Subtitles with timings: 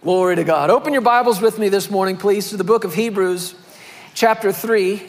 [0.00, 0.70] Glory to God.
[0.70, 3.56] Open your Bibles with me this morning, please, to the book of Hebrews,
[4.14, 5.02] chapter 3.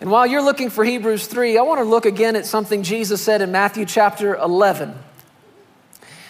[0.00, 3.20] And while you're looking for Hebrews 3, I want to look again at something Jesus
[3.20, 4.94] said in Matthew chapter 11.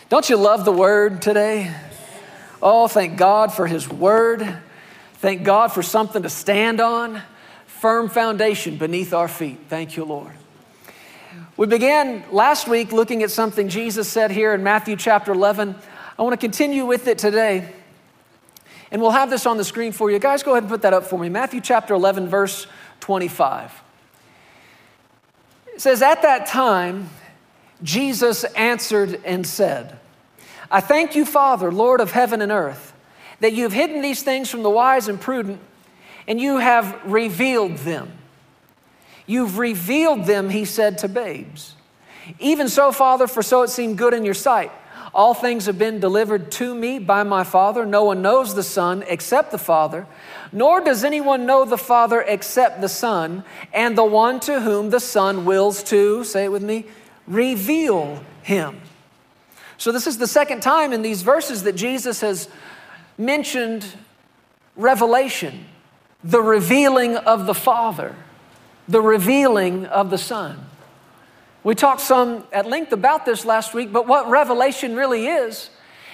[0.08, 1.72] Don't you love the word today?
[2.60, 4.58] Oh, thank God for his word.
[5.18, 7.22] Thank God for something to stand on,
[7.66, 9.60] firm foundation beneath our feet.
[9.68, 10.32] Thank you, Lord.
[11.56, 15.76] We began last week looking at something Jesus said here in Matthew chapter 11.
[16.20, 17.72] I want to continue with it today.
[18.90, 20.18] And we'll have this on the screen for you.
[20.18, 21.30] Guys, go ahead and put that up for me.
[21.30, 22.66] Matthew chapter 11, verse
[23.00, 23.82] 25.
[25.68, 27.08] It says, At that time,
[27.82, 29.98] Jesus answered and said,
[30.70, 32.92] I thank you, Father, Lord of heaven and earth,
[33.40, 35.58] that you have hidden these things from the wise and prudent,
[36.28, 38.12] and you have revealed them.
[39.24, 41.76] You've revealed them, he said, to babes.
[42.38, 44.70] Even so, Father, for so it seemed good in your sight.
[45.12, 47.84] All things have been delivered to me by my Father.
[47.84, 50.06] No one knows the Son except the Father,
[50.52, 55.00] nor does anyone know the Father except the Son, and the one to whom the
[55.00, 56.86] Son wills to, say it with me,
[57.26, 58.80] reveal him.
[59.78, 62.48] So, this is the second time in these verses that Jesus has
[63.16, 63.86] mentioned
[64.76, 65.66] revelation,
[66.22, 68.14] the revealing of the Father,
[68.86, 70.69] the revealing of the Son.
[71.62, 75.70] We talked some at length about this last week, but what revelation really is,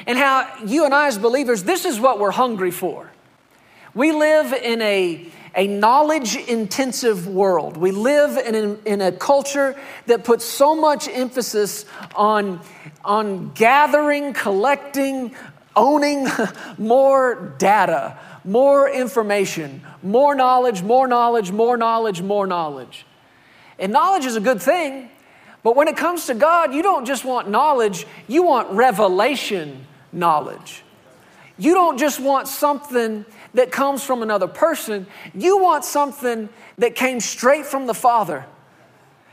[0.06, 3.10] and how you and I, as believers, this is what we're hungry for.
[3.94, 7.76] We live in a, a knowledge intensive world.
[7.76, 9.74] We live in, in, in a culture
[10.06, 12.60] that puts so much emphasis on,
[13.04, 15.34] on gathering, collecting,
[15.76, 16.26] owning
[16.78, 23.06] more data, more information, more knowledge, more knowledge, more knowledge, more knowledge.
[23.78, 25.08] And knowledge is a good thing,
[25.66, 30.84] but when it comes to God, you don't just want knowledge, you want revelation knowledge.
[31.58, 37.18] You don't just want something that comes from another person, you want something that came
[37.18, 38.46] straight from the Father.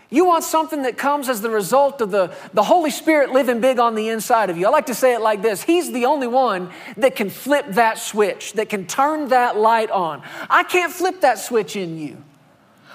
[0.09, 3.77] You want something that comes as the result of the, the Holy Spirit living big
[3.77, 4.66] on the inside of you.
[4.66, 7.99] I like to say it like this He's the only one that can flip that
[7.99, 10.23] switch, that can turn that light on.
[10.49, 12.17] I can't flip that switch in you.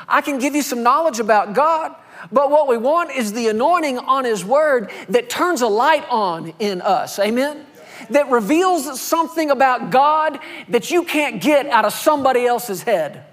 [0.09, 1.95] I can give you some knowledge about God,
[2.33, 6.53] but what we want is the anointing on His Word that turns a light on
[6.59, 7.19] in us.
[7.19, 7.65] Amen?
[8.11, 13.25] That reveals something about God that you can't get out of somebody else's head.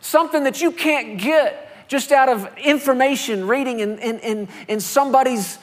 [0.00, 5.58] Something that you can't get just out of information reading in, in, in, in somebody's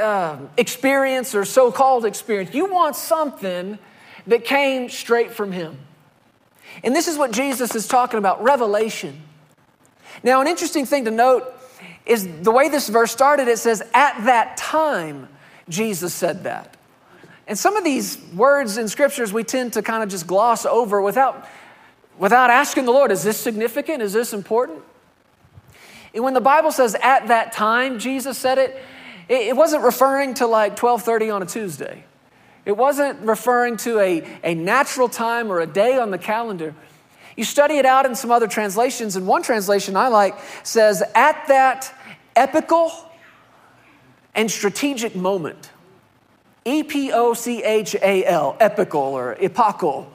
[0.00, 2.54] uh, experience or so called experience.
[2.54, 3.78] You want something
[4.26, 5.78] that came straight from Him.
[6.82, 9.22] And this is what Jesus is talking about revelation.
[10.22, 11.52] Now, an interesting thing to note
[12.04, 15.28] is the way this verse started, it says, At that time,
[15.68, 16.76] Jesus said that.
[17.46, 21.00] And some of these words in scriptures we tend to kind of just gloss over
[21.00, 21.46] without,
[22.18, 24.02] without asking the Lord, Is this significant?
[24.02, 24.82] Is this important?
[26.14, 28.82] And when the Bible says at that time, Jesus said it,
[29.28, 32.04] it wasn't referring to like 1230 on a Tuesday.
[32.64, 36.74] It wasn't referring to a, a natural time or a day on the calendar.
[37.36, 41.46] You study it out in some other translations, and one translation I like says, at
[41.48, 41.94] that
[42.34, 42.90] epical
[44.34, 45.70] and strategic moment.
[46.64, 50.10] E P O C H A L, epical or epochal.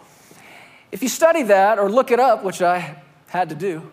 [0.91, 3.89] If you study that or look it up, which I had to do,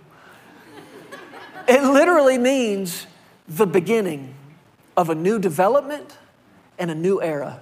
[1.68, 3.06] it literally means
[3.46, 4.34] the beginning
[4.96, 6.16] of a new development
[6.78, 7.60] and a new era.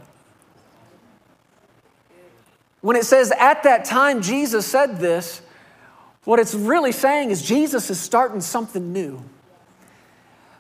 [2.81, 5.43] When it says at that time Jesus said this,
[6.27, 9.23] what it's really saying is Jesus is starting something new.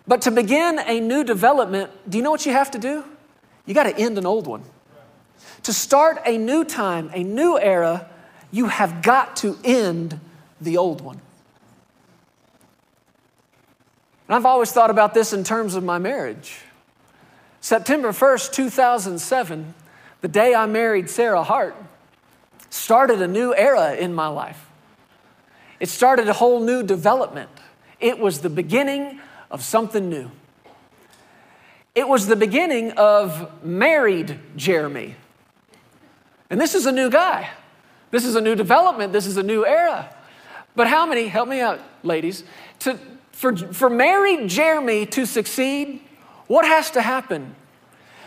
[0.06, 3.04] But to begin a new development, do you know what you have to do?
[3.66, 4.62] You got to end an old one.
[5.64, 8.08] To start a new time, a new era,
[8.52, 10.20] you have got to end
[10.60, 11.20] the old one.
[14.28, 16.60] And I've always thought about this in terms of my marriage.
[17.60, 19.74] September 1st, 2007,
[20.20, 21.74] the day I married Sarah Hart,
[22.70, 24.62] started a new era in my life.
[25.80, 27.50] It started a whole new development.
[28.00, 29.20] It was the beginning
[29.50, 30.30] of something new.
[31.94, 35.16] It was the beginning of married Jeremy.
[36.50, 37.48] And this is a new guy.
[38.10, 39.12] This is a new development.
[39.12, 40.14] This is a new era.
[40.74, 42.44] But how many, help me out, ladies,
[42.80, 42.98] to,
[43.32, 46.02] for, for married Jeremy to succeed,
[46.46, 47.54] what has to happen?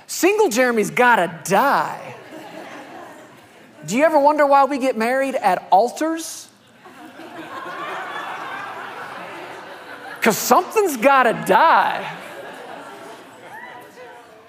[0.07, 2.15] Single Jeremy's gotta die.
[3.85, 6.48] Do you ever wonder why we get married at altars?
[10.19, 12.17] Because something's got to die.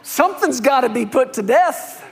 [0.03, 2.05] Something's got to be put to death.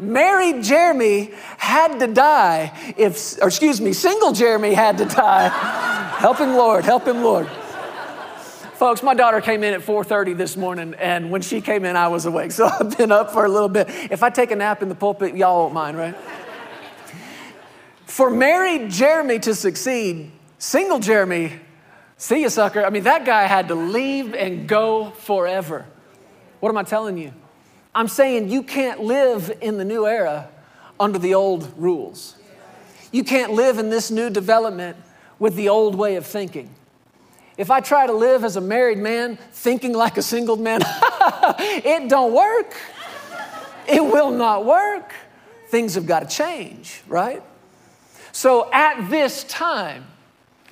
[0.00, 5.48] married Jeremy had to die if, or excuse me, single Jeremy had to die.
[6.18, 7.48] help him, Lord, help him, Lord.
[8.74, 12.08] Folks, my daughter came in at 4:30 this morning, and when she came in, I
[12.08, 12.52] was awake.
[12.58, 13.88] So I've been up for a little bit.
[14.10, 16.16] If I take a nap in the pulpit, y'all won't mind, right?
[18.06, 21.60] For married Jeremy to succeed, single Jeremy,
[22.18, 22.84] see you, sucker.
[22.84, 25.86] I mean, that guy had to leave and go forever.
[26.60, 27.32] What am I telling you?
[27.94, 30.50] I'm saying you can't live in the new era
[31.00, 32.36] under the old rules.
[33.10, 34.96] You can't live in this new development
[35.38, 36.70] with the old way of thinking.
[37.56, 42.08] If I try to live as a married man thinking like a single man, it
[42.08, 42.76] don't work.
[43.88, 45.14] It will not work.
[45.68, 47.42] Things have got to change, right?
[48.32, 50.06] So at this time,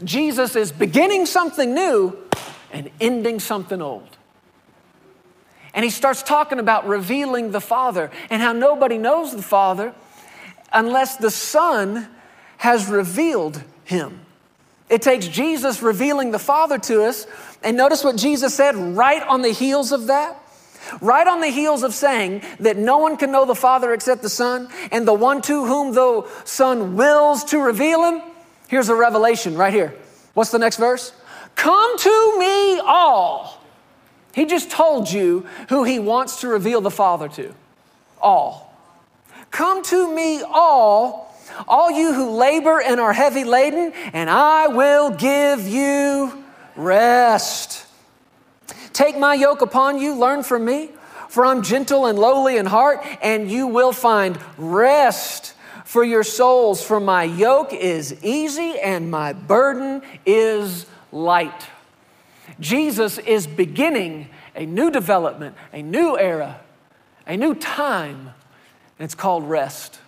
[0.04, 2.16] Jesus is beginning something new
[2.72, 4.08] and ending something old.
[5.72, 9.94] And he starts talking about revealing the Father and how nobody knows the Father
[10.72, 12.08] unless the Son
[12.58, 14.20] has revealed him.
[14.88, 17.26] It takes Jesus revealing the Father to us.
[17.62, 20.40] And notice what Jesus said right on the heels of that.
[21.00, 24.28] Right on the heels of saying that no one can know the Father except the
[24.28, 28.22] Son, and the one to whom the Son wills to reveal him.
[28.69, 29.95] Here's a revelation right here.
[30.35, 31.13] What's the next verse?
[31.55, 33.63] Come to me all.
[34.35, 37.55] He just told you who he wants to reveal the Father to.
[38.21, 38.75] All.
[39.51, 41.35] Come to me all,
[41.67, 47.87] all you who labor and are heavy laden, and I will give you rest.
[48.93, 50.91] Take my yoke upon you, learn from me,
[51.29, 55.55] for I'm gentle and lowly in heart, and you will find rest
[55.96, 56.84] for your souls.
[56.84, 61.69] For my yoke is easy and my burden is light.
[62.60, 66.60] Jesus is beginning a new development, a new era,
[67.26, 68.34] a new time,
[68.98, 69.98] and it's called rest.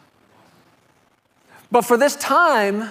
[1.71, 2.91] But for this time,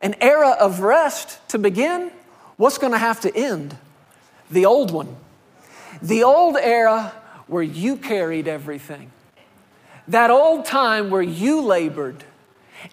[0.00, 2.12] an era of rest to begin,
[2.56, 3.76] what's going to have to end?
[4.48, 5.16] the old one.
[6.00, 7.12] The old era
[7.48, 9.10] where you carried everything.
[10.08, 12.24] That old time where you labored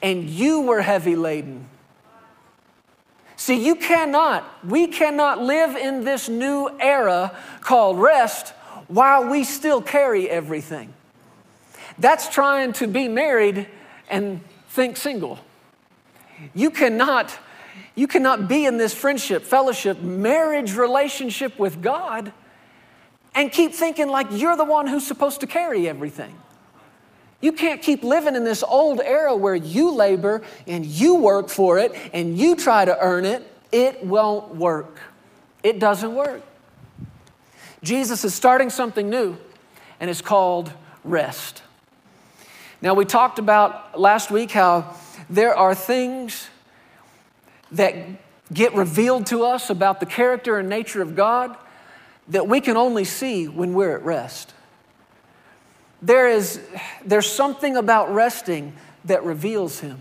[0.01, 1.67] and you were heavy laden.
[3.35, 8.49] See, you cannot, we cannot live in this new era called rest
[8.87, 10.93] while we still carry everything.
[11.97, 13.67] That's trying to be married
[14.09, 15.39] and think single.
[16.53, 17.37] You cannot
[17.95, 22.31] you cannot be in this friendship, fellowship, marriage relationship with God
[23.35, 26.35] and keep thinking like you're the one who's supposed to carry everything.
[27.41, 31.79] You can't keep living in this old era where you labor and you work for
[31.79, 33.45] it and you try to earn it.
[33.71, 34.99] It won't work.
[35.63, 36.41] It doesn't work.
[37.81, 39.37] Jesus is starting something new,
[39.99, 40.71] and it's called
[41.03, 41.61] rest.
[42.81, 44.95] Now, we talked about last week how
[45.29, 46.49] there are things
[47.71, 47.95] that
[48.51, 51.55] get revealed to us about the character and nature of God
[52.29, 54.53] that we can only see when we're at rest.
[56.01, 56.61] There is
[57.05, 58.73] there's something about resting
[59.05, 59.99] that reveals him.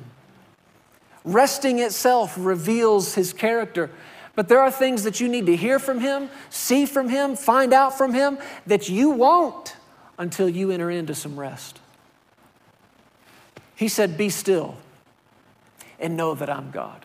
[1.25, 3.91] Resting itself reveals his character.
[4.35, 7.73] But there are things that you need to hear from him, see from him, find
[7.73, 9.75] out from him that you won't
[10.17, 11.81] until you enter into some rest.
[13.75, 14.77] He said, Be still
[15.99, 17.05] and know that I'm God.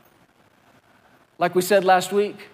[1.39, 2.49] Like we said last week,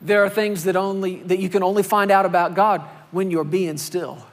[0.00, 2.80] there are things that only that you can only find out about God
[3.12, 4.26] when you're being still.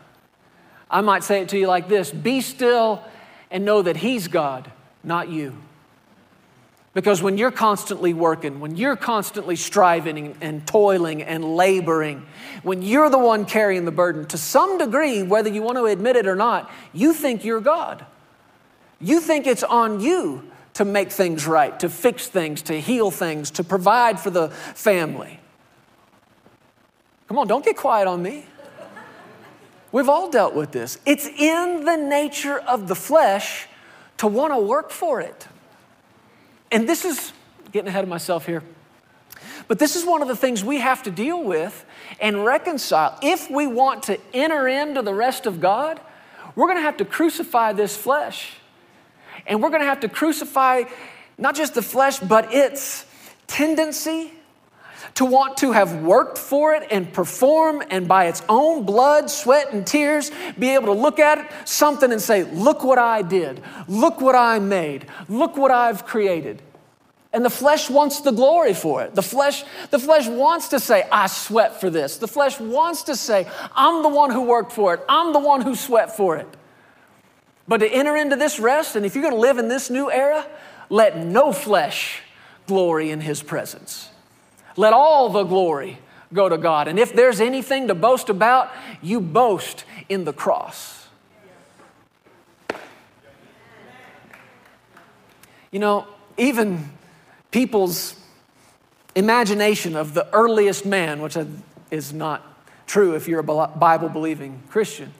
[0.90, 3.04] I might say it to you like this be still
[3.52, 4.72] and know that He's God,
[5.04, 5.56] not you.
[6.94, 12.26] Because when you're constantly working, when you're constantly striving and toiling and laboring,
[12.64, 16.16] when you're the one carrying the burden, to some degree, whether you want to admit
[16.16, 18.06] it or not, you think you're God.
[19.00, 23.52] You think it's on you to make things right, to fix things, to heal things,
[23.52, 25.40] to provide for the family.
[27.28, 28.46] Come on, don't get quiet on me.
[29.92, 31.00] We've all dealt with this.
[31.06, 33.68] It's in the nature of the flesh
[34.18, 35.48] to want to work for it.
[36.72, 37.34] And this is
[37.72, 38.64] getting ahead of myself here.
[39.68, 41.86] But this is one of the things we have to deal with
[42.20, 43.18] and reconcile.
[43.22, 46.00] If we want to enter into the rest of God,
[46.56, 48.54] we're going to have to crucify this flesh.
[49.48, 50.84] And we're going to have to crucify
[51.38, 53.06] not just the flesh, but its
[53.48, 54.34] tendency
[55.20, 59.74] to want to have worked for it and perform and by its own blood, sweat,
[59.74, 63.62] and tears be able to look at it, something and say, Look what I did.
[63.90, 65.08] Look what I made.
[65.28, 66.62] Look what I've created.
[67.34, 69.14] And the flesh wants the glory for it.
[69.14, 72.16] The flesh, the flesh wants to say, I sweat for this.
[72.16, 73.46] The flesh wants to say,
[73.76, 75.02] I'm the one who worked for it.
[75.10, 76.48] I'm the one who sweat for it.
[77.68, 80.10] But to enter into this rest, and if you're going to live in this new
[80.10, 80.48] era,
[80.88, 82.22] let no flesh
[82.68, 84.09] glory in his presence.
[84.80, 85.98] Let all the glory
[86.34, 86.88] go to God.
[86.88, 88.72] And if there's anything to boast about,
[89.02, 91.10] you boast in the cross.
[95.70, 96.08] You know,
[96.38, 96.92] even
[97.52, 98.16] people's
[99.16, 101.38] imagination of the earliest man, which
[101.92, 102.42] is not
[102.88, 105.14] true if you're a Bible believing Christian.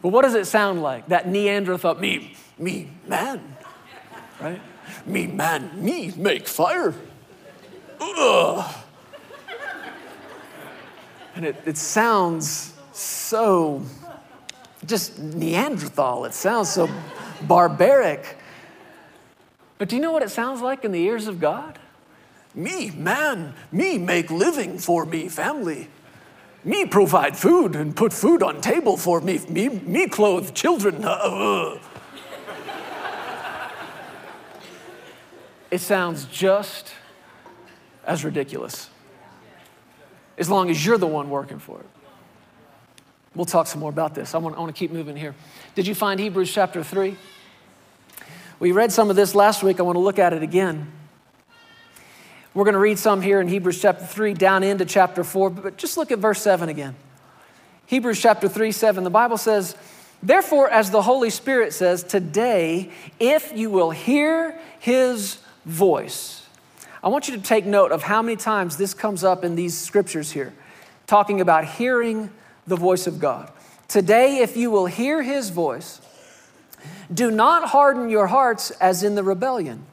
[0.00, 1.08] But what does it sound like?
[1.08, 3.54] That Neanderthal, me, me, man,
[4.40, 4.62] right?
[5.04, 6.94] Me, man, me, make fire.
[8.00, 8.74] Ugh.
[11.34, 13.82] And it, it sounds so
[14.86, 16.24] just Neanderthal.
[16.24, 16.88] It sounds so
[17.42, 18.36] barbaric.
[19.76, 21.78] But do you know what it sounds like in the ears of God?
[22.54, 25.88] Me, man, me make living for me family.
[26.64, 29.38] Me provide food and put food on table for me.
[29.48, 31.04] Me, me clothe children.
[31.04, 31.78] Uh, uh.
[35.70, 36.92] it sounds just
[38.08, 38.90] as ridiculous
[40.38, 41.86] as long as you're the one working for it.
[43.34, 44.34] We'll talk some more about this.
[44.34, 45.34] I want, I want to keep moving here.
[45.74, 47.16] Did you find Hebrews chapter 3?
[48.58, 49.78] We read some of this last week.
[49.78, 50.90] I want to look at it again.
[52.54, 55.76] We're going to read some here in Hebrews chapter 3 down into chapter 4, but
[55.76, 56.96] just look at verse 7 again.
[57.86, 59.76] Hebrews chapter 3, 7, the Bible says,
[60.22, 66.37] Therefore, as the Holy Spirit says, today, if you will hear his voice.
[67.08, 69.74] I want you to take note of how many times this comes up in these
[69.74, 70.52] scriptures here,
[71.06, 72.28] talking about hearing
[72.66, 73.50] the voice of God.
[73.88, 76.02] Today, if you will hear his voice,
[77.10, 79.86] do not harden your hearts as in the rebellion,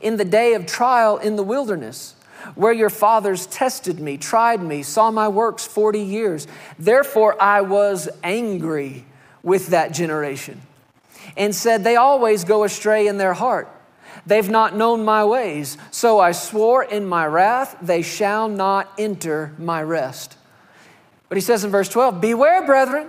[0.00, 2.16] in the day of trial in the wilderness,
[2.56, 6.48] where your fathers tested me, tried me, saw my works 40 years.
[6.76, 9.04] Therefore, I was angry
[9.44, 10.60] with that generation
[11.36, 13.72] and said, They always go astray in their heart.
[14.28, 15.78] They've not known my ways.
[15.90, 20.36] So I swore in my wrath, they shall not enter my rest.
[21.30, 23.08] But he says in verse 12, Beware, brethren,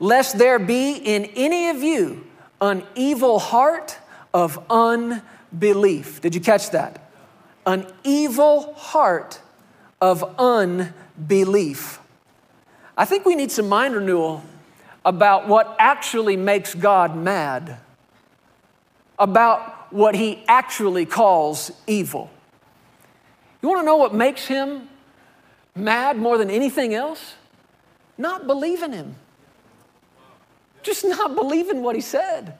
[0.00, 2.26] lest there be in any of you
[2.62, 3.98] an evil heart
[4.32, 6.22] of unbelief.
[6.22, 7.10] Did you catch that?
[7.66, 9.40] An evil heart
[10.00, 12.00] of unbelief.
[12.96, 14.42] I think we need some mind renewal
[15.04, 17.78] about what actually makes God mad,
[19.18, 22.30] about what he actually calls evil.
[23.62, 24.88] You want to know what makes him
[25.74, 27.34] mad more than anything else?
[28.16, 29.16] Not believing him.
[30.82, 32.54] Just not believing what he said.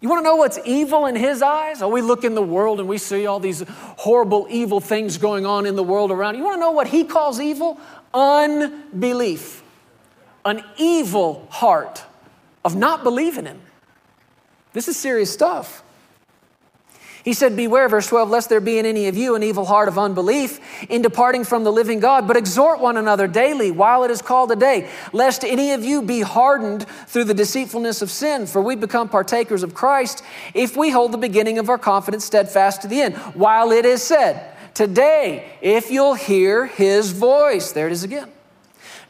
[0.00, 1.80] You want to know what's evil in his eyes?
[1.80, 5.46] Oh, we look in the world and we see all these horrible, evil things going
[5.46, 6.36] on in the world around.
[6.36, 7.80] You want to know what he calls evil?
[8.12, 9.62] Unbelief.
[10.44, 12.04] An evil heart
[12.64, 13.62] of not believing him.
[14.74, 15.83] This is serious stuff.
[17.24, 19.88] He said, Beware, verse 12, lest there be in any of you an evil heart
[19.88, 24.10] of unbelief in departing from the living God, but exhort one another daily while it
[24.10, 28.46] is called a day, lest any of you be hardened through the deceitfulness of sin.
[28.46, 32.82] For we become partakers of Christ if we hold the beginning of our confidence steadfast
[32.82, 33.16] to the end.
[33.16, 38.30] While it is said, Today, if you'll hear his voice, there it is again.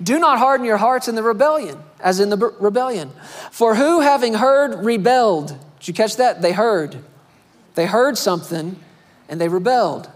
[0.00, 3.10] Do not harden your hearts in the rebellion, as in the rebellion.
[3.50, 5.58] For who, having heard, rebelled?
[5.80, 6.42] Did you catch that?
[6.42, 7.02] They heard.
[7.74, 8.76] They heard something
[9.28, 10.10] and they rebelled.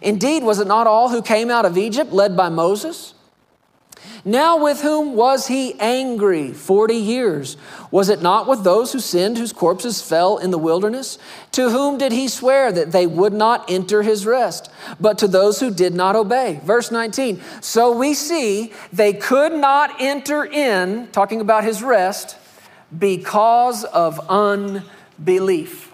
[0.00, 3.14] Indeed, was it not all who came out of Egypt led by Moses?
[4.24, 7.56] Now, with whom was he angry 40 years?
[7.90, 11.18] Was it not with those who sinned, whose corpses fell in the wilderness?
[11.52, 15.60] To whom did he swear that they would not enter his rest, but to those
[15.60, 16.60] who did not obey?
[16.64, 17.40] Verse 19.
[17.60, 22.36] So we see they could not enter in, talking about his rest,
[22.96, 25.92] because of unbelief.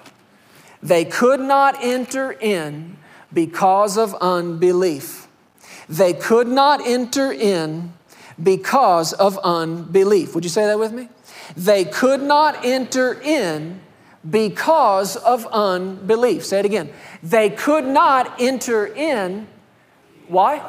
[0.82, 2.96] They could not enter in
[3.32, 5.28] because of unbelief.
[5.88, 7.92] They could not enter in
[8.42, 10.34] because of unbelief.
[10.34, 11.08] Would you say that with me?
[11.56, 13.80] They could not enter in
[14.28, 16.44] because of unbelief.
[16.44, 16.92] Say it again.
[17.22, 19.46] They could not enter in.
[20.28, 20.62] Why?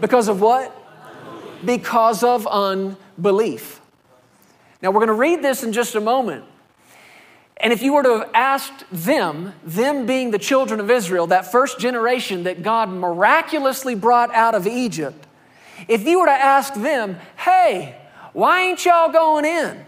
[0.00, 0.74] Because of what?
[1.64, 3.80] Because of unbelief.
[4.80, 6.44] Now, we're going to read this in just a moment.
[7.60, 11.50] And if you were to have asked them, them being the children of Israel, that
[11.50, 15.26] first generation that God miraculously brought out of Egypt,
[15.88, 17.96] if you were to ask them, hey,
[18.32, 19.84] why ain't y'all going in?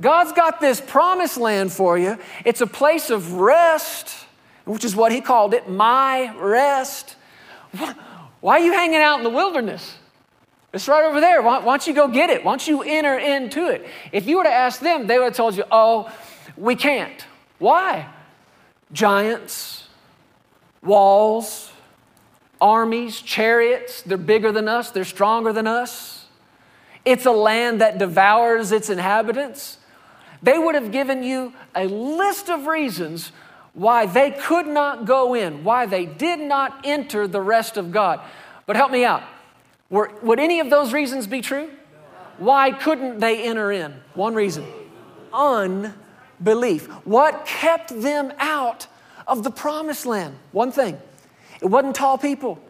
[0.00, 2.18] God's got this promised land for you.
[2.44, 4.14] It's a place of rest,
[4.64, 7.16] which is what he called it, my rest.
[8.40, 9.96] Why are you hanging out in the wilderness?
[10.72, 11.42] It's right over there.
[11.42, 12.44] Why, why, don't you go get it?
[12.44, 13.86] Why don't you enter into it?
[14.12, 16.12] If you were to ask them, they would have told you, oh,
[16.58, 17.24] we can't.
[17.58, 18.08] Why?
[18.92, 19.88] Giants,
[20.82, 21.72] walls,
[22.60, 26.26] armies, chariots, they're bigger than us, they're stronger than us.
[27.04, 29.78] It's a land that devours its inhabitants.
[30.42, 33.32] They would have given you a list of reasons
[33.72, 38.20] why they could not go in, why they did not enter the rest of God.
[38.66, 39.22] But help me out.
[39.90, 41.70] Were, would any of those reasons be true?
[42.38, 43.94] Why couldn't they enter in?
[44.14, 44.66] One reason
[45.32, 46.07] unbelief.
[47.04, 48.86] What kept them out
[49.26, 50.36] of the promised land?
[50.52, 50.98] One thing
[51.60, 52.60] it wasn't tall people,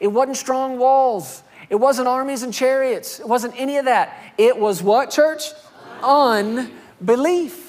[0.00, 4.16] it wasn't strong walls, it wasn't armies and chariots, it wasn't any of that.
[4.38, 5.52] It was what, church?
[6.02, 7.68] Unbelief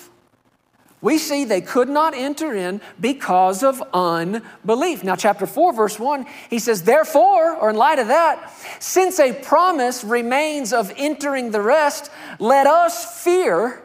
[1.02, 5.04] we see they could not enter in because of unbelief.
[5.04, 9.32] Now, chapter 4, verse 1, he says, Therefore, or in light of that, since a
[9.34, 13.82] promise remains of entering the rest, let us fear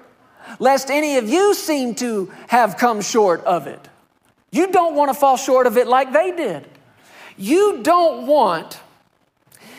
[0.59, 3.89] lest any of you seem to have come short of it.
[4.51, 6.67] You don't want to fall short of it like they did.
[7.37, 8.81] You don't want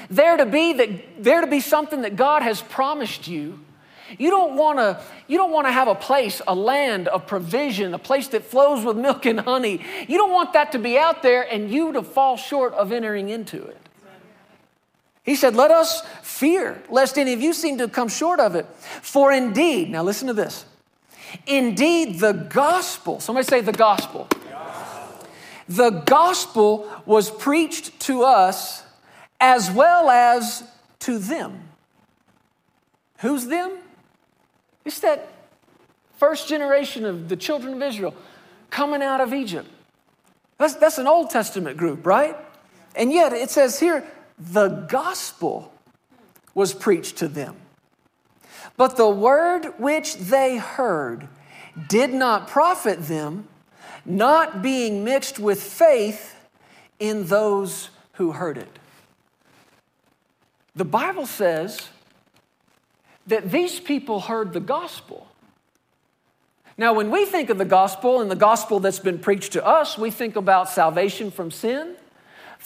[0.10, 3.60] there to be that there to be something that God has promised you
[4.18, 7.94] you don't want to you don't want to have a place, a land of provision,
[7.94, 9.82] a place that flows with milk and honey.
[10.08, 13.30] You don't want that to be out there and you to fall short of entering
[13.30, 13.85] into it.
[15.26, 18.66] He said, "Let us fear lest any of you seem to come short of it.
[19.02, 20.66] For indeed, now listen to this.
[21.48, 24.28] Indeed, the gospel, somebody say the gospel.
[25.68, 28.84] The gospel was preached to us
[29.40, 30.64] as well as
[31.00, 31.70] to them.
[33.20, 33.78] Who's them?
[34.84, 35.28] It's that
[36.18, 38.14] first generation of the children of Israel
[38.70, 39.70] coming out of Egypt.
[40.58, 42.36] That's, that's an Old Testament group, right?
[42.96, 44.06] And yet it says here,
[44.38, 45.72] the gospel
[46.54, 47.56] was preached to them.
[48.78, 51.28] But the word which they heard
[51.88, 53.48] did not profit them,
[54.06, 56.36] not being mixed with faith
[57.00, 58.80] in those who heard it.
[60.76, 61.90] The Bible says
[63.28, 65.28] that these people heard the gospel.
[66.78, 69.98] Now, when we think of the gospel and the gospel that's been preached to us,
[69.98, 71.96] we think about salvation from sin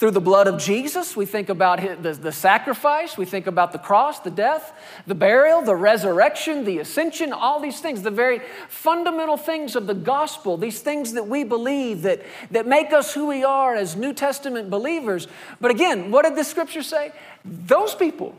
[0.00, 1.14] through the blood of Jesus.
[1.14, 3.18] We think about the, the sacrifice.
[3.18, 4.72] We think about the cross, the death,
[5.06, 9.94] the burial, the resurrection, the ascension, all these things, the very fundamental things of the
[9.94, 14.14] gospel, these things that we believe that, that make us who we are as New
[14.14, 15.28] Testament believers.
[15.60, 17.12] But again, what did the scripture say?
[17.44, 18.34] Those people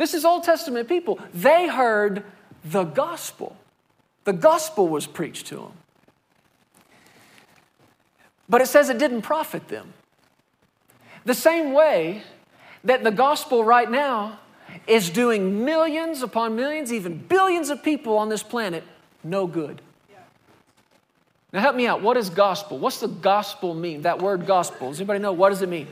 [0.00, 1.18] this is Old Testament people.
[1.34, 2.24] They heard
[2.64, 3.54] the gospel.
[4.24, 5.72] The gospel was preached to them.
[8.48, 9.92] But it says it didn't profit them.
[11.24, 12.22] The same way
[12.84, 14.38] that the gospel right now
[14.86, 18.84] is doing millions upon millions, even billions of people on this planet
[19.22, 19.82] no good.
[21.52, 22.00] Now help me out.
[22.00, 22.78] What is gospel?
[22.78, 24.02] What's the gospel mean?
[24.02, 24.90] That word gospel.
[24.90, 25.88] Does anybody know what does it mean?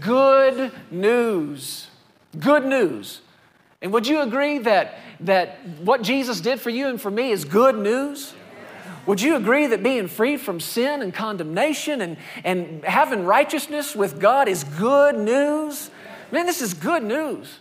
[0.00, 1.88] Good news.
[2.38, 3.22] Good news.
[3.80, 7.44] And would you agree that, that what Jesus did for you and for me is
[7.44, 8.34] good news?
[9.08, 14.20] Would you agree that being freed from sin and condemnation and, and having righteousness with
[14.20, 15.90] God is good news?
[16.30, 17.60] Man, this is good news.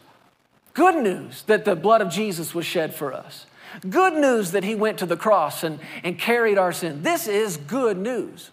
[0.73, 3.45] Good news that the blood of Jesus was shed for us.
[3.89, 7.01] Good news that he went to the cross and, and carried our sin.
[7.03, 8.51] This is good news.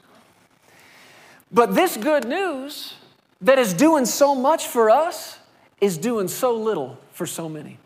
[1.50, 2.94] But this good news
[3.40, 5.40] that is doing so much for us
[5.80, 7.80] is doing so little for so many.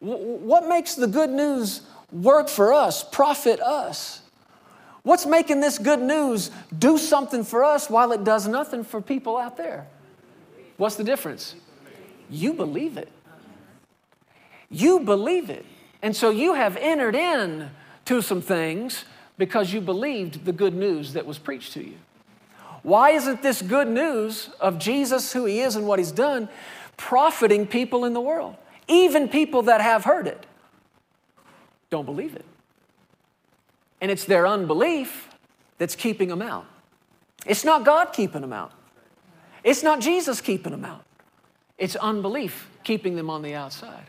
[0.00, 4.22] What makes the good news work for us, profit us?
[5.02, 9.36] What's making this good news do something for us while it does nothing for people
[9.36, 9.86] out there?
[10.76, 11.54] What's the difference?
[12.28, 13.08] You believe it.
[14.70, 15.64] You believe it.
[16.02, 17.70] And so you have entered in
[18.06, 19.04] to some things
[19.38, 21.96] because you believed the good news that was preached to you.
[22.82, 26.48] Why isn't this good news of Jesus, who he is and what he's done,
[27.00, 28.56] profiting people in the world.
[28.86, 30.44] Even people that have heard it
[31.90, 32.44] don't believe it.
[34.00, 35.28] And it's their unbelief
[35.78, 36.66] that's keeping them out.
[37.46, 38.72] It's not God keeping them out,
[39.62, 41.04] it's not Jesus keeping them out.
[41.78, 44.04] It's unbelief keeping them on the outside.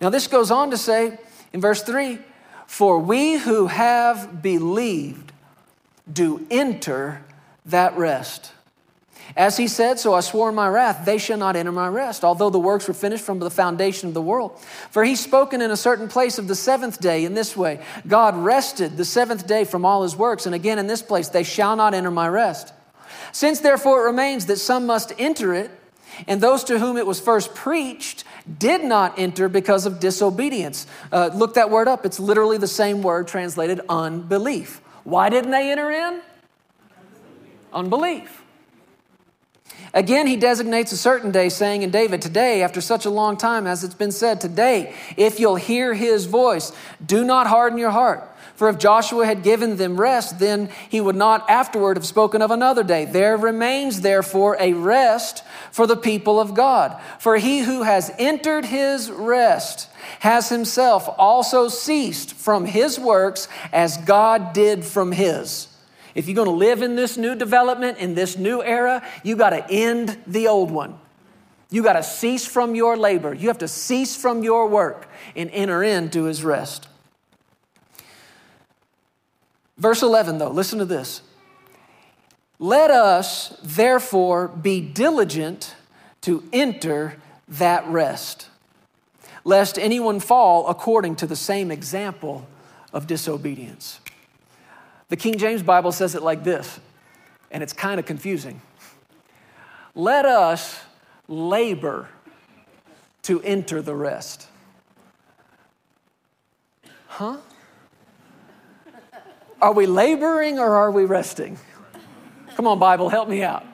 [0.00, 1.18] Now, this goes on to say
[1.52, 2.20] in verse 3
[2.66, 5.32] For we who have believed
[6.10, 7.24] do enter
[7.66, 8.52] that rest.
[9.36, 12.24] As he said, so I swore in my wrath, they shall not enter my rest,
[12.24, 14.58] although the works were finished from the foundation of the world.
[14.90, 18.36] For he's spoken in a certain place of the seventh day in this way God
[18.36, 21.76] rested the seventh day from all his works, and again in this place, they shall
[21.76, 22.72] not enter my rest.
[23.32, 25.70] Since therefore it remains that some must enter it,
[26.26, 28.24] And those to whom it was first preached
[28.58, 30.86] did not enter because of disobedience.
[31.12, 32.04] Uh, look that word up.
[32.04, 34.80] It's literally the same word translated unbelief.
[35.04, 36.22] Why didn't they enter in?
[37.72, 38.37] Unbelief.
[39.94, 43.66] Again, he designates a certain day, saying in David, Today, after such a long time,
[43.66, 46.72] as it's been said, today, if you'll hear his voice,
[47.04, 48.28] do not harden your heart.
[48.58, 52.50] For if Joshua had given them rest, then he would not afterward have spoken of
[52.50, 53.04] another day.
[53.04, 57.00] There remains, therefore, a rest for the people of God.
[57.20, 63.96] For he who has entered his rest has himself also ceased from his works as
[63.98, 65.67] God did from his.
[66.18, 69.50] If you're going to live in this new development, in this new era, you got
[69.50, 70.98] to end the old one.
[71.70, 73.32] You got to cease from your labor.
[73.32, 76.88] You have to cease from your work and enter into his rest.
[79.76, 81.22] Verse 11, though, listen to this.
[82.58, 85.76] Let us therefore be diligent
[86.22, 88.48] to enter that rest,
[89.44, 92.48] lest anyone fall according to the same example
[92.92, 94.00] of disobedience.
[95.08, 96.80] The King James Bible says it like this,
[97.50, 98.60] and it's kind of confusing.
[99.94, 100.80] Let us
[101.26, 102.08] labor
[103.22, 104.46] to enter the rest.
[107.06, 107.38] Huh?
[109.60, 111.58] Are we laboring or are we resting?
[112.54, 113.64] Come on, Bible, help me out.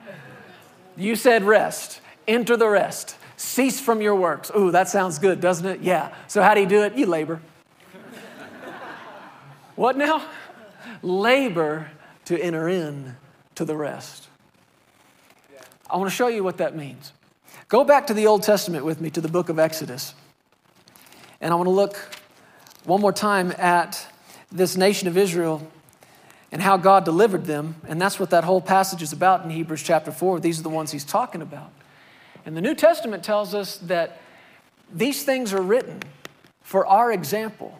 [0.97, 2.01] You said rest.
[2.27, 3.17] Enter the rest.
[3.37, 4.51] Cease from your works.
[4.57, 5.81] Ooh, that sounds good, doesn't it?
[5.81, 6.13] Yeah.
[6.27, 6.95] So, how do you do it?
[6.95, 7.41] You labor.
[9.75, 10.25] what now?
[11.01, 11.91] Labor
[12.25, 13.15] to enter in
[13.55, 14.27] to the rest.
[15.89, 17.13] I want to show you what that means.
[17.67, 20.13] Go back to the Old Testament with me to the book of Exodus.
[21.41, 21.97] And I want to look
[22.85, 24.07] one more time at
[24.51, 25.67] this nation of Israel
[26.51, 27.75] and how God delivered them.
[27.87, 30.39] And that's what that whole passage is about in Hebrews chapter 4.
[30.39, 31.71] These are the ones he's talking about.
[32.45, 34.19] And the New Testament tells us that
[34.93, 36.01] these things are written
[36.61, 37.79] for our example.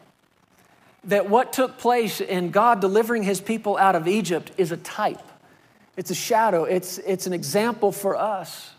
[1.06, 5.22] That what took place in God delivering his people out of Egypt is a type,
[5.98, 8.72] it's a shadow, it's, it's an example for us.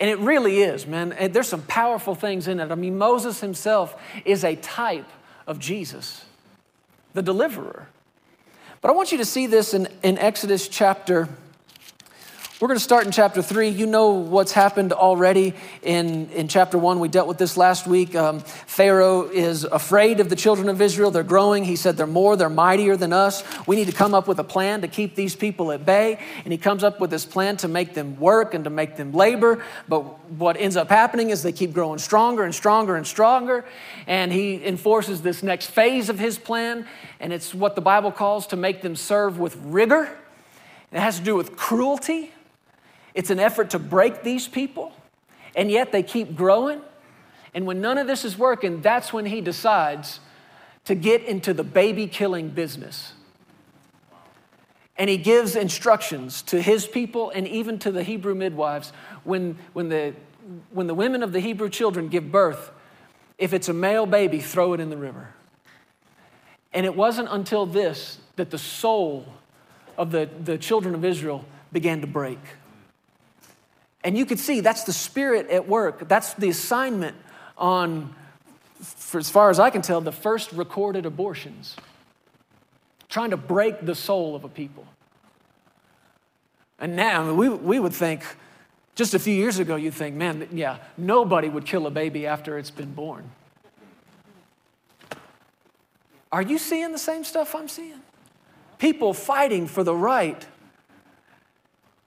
[0.00, 1.14] And it really is, man.
[1.32, 2.70] There's some powerful things in it.
[2.70, 5.08] I mean, Moses himself is a type
[5.46, 6.24] of Jesus,
[7.14, 7.88] the deliverer.
[8.80, 11.28] But I want you to see this in, in Exodus chapter
[12.60, 13.68] we're going to start in chapter three.
[13.68, 16.98] You know what's happened already in, in chapter one.
[16.98, 18.16] We dealt with this last week.
[18.16, 21.12] Um, Pharaoh is afraid of the children of Israel.
[21.12, 21.64] They're growing.
[21.64, 23.44] He said, They're more, they're mightier than us.
[23.68, 26.18] We need to come up with a plan to keep these people at bay.
[26.42, 29.12] And he comes up with this plan to make them work and to make them
[29.12, 29.62] labor.
[29.88, 33.64] But what ends up happening is they keep growing stronger and stronger and stronger.
[34.08, 36.88] And he enforces this next phase of his plan.
[37.20, 40.10] And it's what the Bible calls to make them serve with rigor.
[40.90, 42.32] It has to do with cruelty.
[43.18, 44.92] It's an effort to break these people,
[45.56, 46.80] and yet they keep growing.
[47.52, 50.20] And when none of this is working, that's when he decides
[50.84, 53.14] to get into the baby killing business.
[54.96, 58.92] And he gives instructions to his people and even to the Hebrew midwives
[59.24, 60.14] when, when, the,
[60.70, 62.70] when the women of the Hebrew children give birth,
[63.36, 65.30] if it's a male baby, throw it in the river.
[66.72, 69.26] And it wasn't until this that the soul
[69.96, 72.38] of the, the children of Israel began to break.
[74.08, 76.08] And you could see that's the spirit at work.
[76.08, 77.14] That's the assignment
[77.58, 78.14] on,
[78.80, 81.76] for as far as I can tell, the first recorded abortions.
[83.10, 84.86] Trying to break the soul of a people.
[86.78, 88.22] And now we, we would think,
[88.94, 92.56] just a few years ago, you'd think, man, yeah, nobody would kill a baby after
[92.56, 93.30] it's been born.
[96.32, 98.00] Are you seeing the same stuff I'm seeing?
[98.78, 100.46] People fighting for the right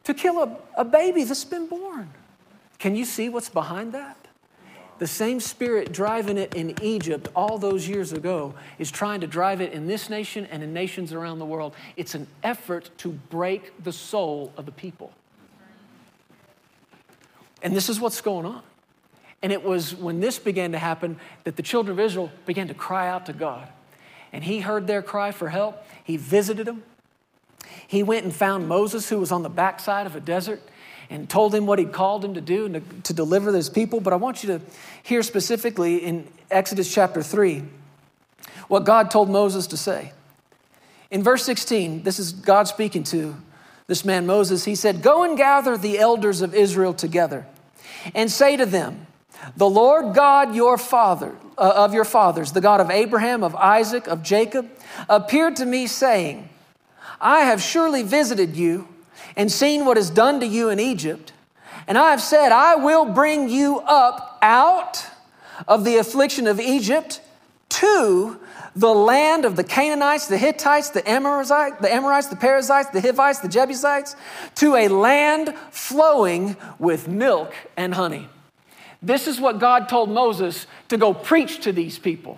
[0.03, 2.09] to kill a, a baby that's been born.
[2.79, 4.17] Can you see what's behind that?
[5.01, 9.59] The same spirit driving it in Egypt all those years ago is trying to drive
[9.59, 11.73] it in this nation and in nations around the world.
[11.97, 15.11] It's an effort to break the soul of the people.
[17.63, 18.61] And this is what's going on.
[19.41, 22.75] And it was when this began to happen that the children of Israel began to
[22.75, 23.67] cry out to God.
[24.31, 25.83] And he heard their cry for help.
[26.03, 26.83] He visited them.
[27.91, 30.61] He went and found Moses, who was on the backside of a desert,
[31.09, 33.99] and told him what he'd called him to do and to, to deliver his people.
[33.99, 34.61] But I want you to
[35.03, 37.63] hear specifically in Exodus chapter 3
[38.69, 40.13] what God told Moses to say.
[41.09, 43.35] In verse 16, this is God speaking to
[43.87, 44.63] this man Moses.
[44.63, 47.45] He said, Go and gather the elders of Israel together
[48.15, 49.05] and say to them,
[49.57, 54.07] The Lord God, your father, uh, of your fathers, the God of Abraham, of Isaac,
[54.07, 54.69] of Jacob,
[55.09, 56.47] appeared to me, saying,
[57.21, 58.87] I have surely visited you
[59.35, 61.31] and seen what is done to you in Egypt,
[61.87, 65.05] And I have said, I will bring you up out
[65.67, 67.21] of the affliction of Egypt
[67.69, 68.39] to
[68.75, 71.49] the land of the Canaanites, the Hittites, the Amorites,
[71.81, 74.15] the Amorites, the Perizzites, the Hivites, the Jebusites,
[74.55, 78.29] to a land flowing with milk and honey.
[79.01, 82.37] This is what God told Moses to go preach to these people.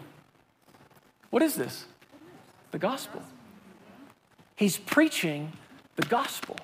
[1.29, 1.85] What is this?
[2.71, 3.21] The gospel.
[4.63, 5.51] He's preaching
[5.97, 6.55] the gospel.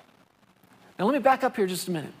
[0.98, 2.14] Now, let me back up here just a minute.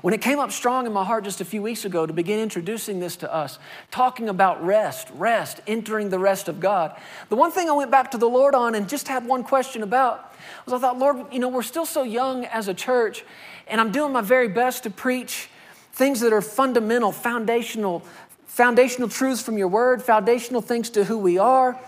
[0.00, 2.40] When it came up strong in my heart just a few weeks ago to begin
[2.40, 3.58] introducing this to us,
[3.90, 6.98] talking about rest, rest, entering the rest of God,
[7.28, 9.82] the one thing I went back to the Lord on and just had one question
[9.82, 13.26] about was I thought, Lord, you know, we're still so young as a church,
[13.66, 15.50] and I'm doing my very best to preach
[15.92, 18.02] things that are fundamental, foundational,
[18.46, 21.78] foundational truths from your word, foundational things to who we are.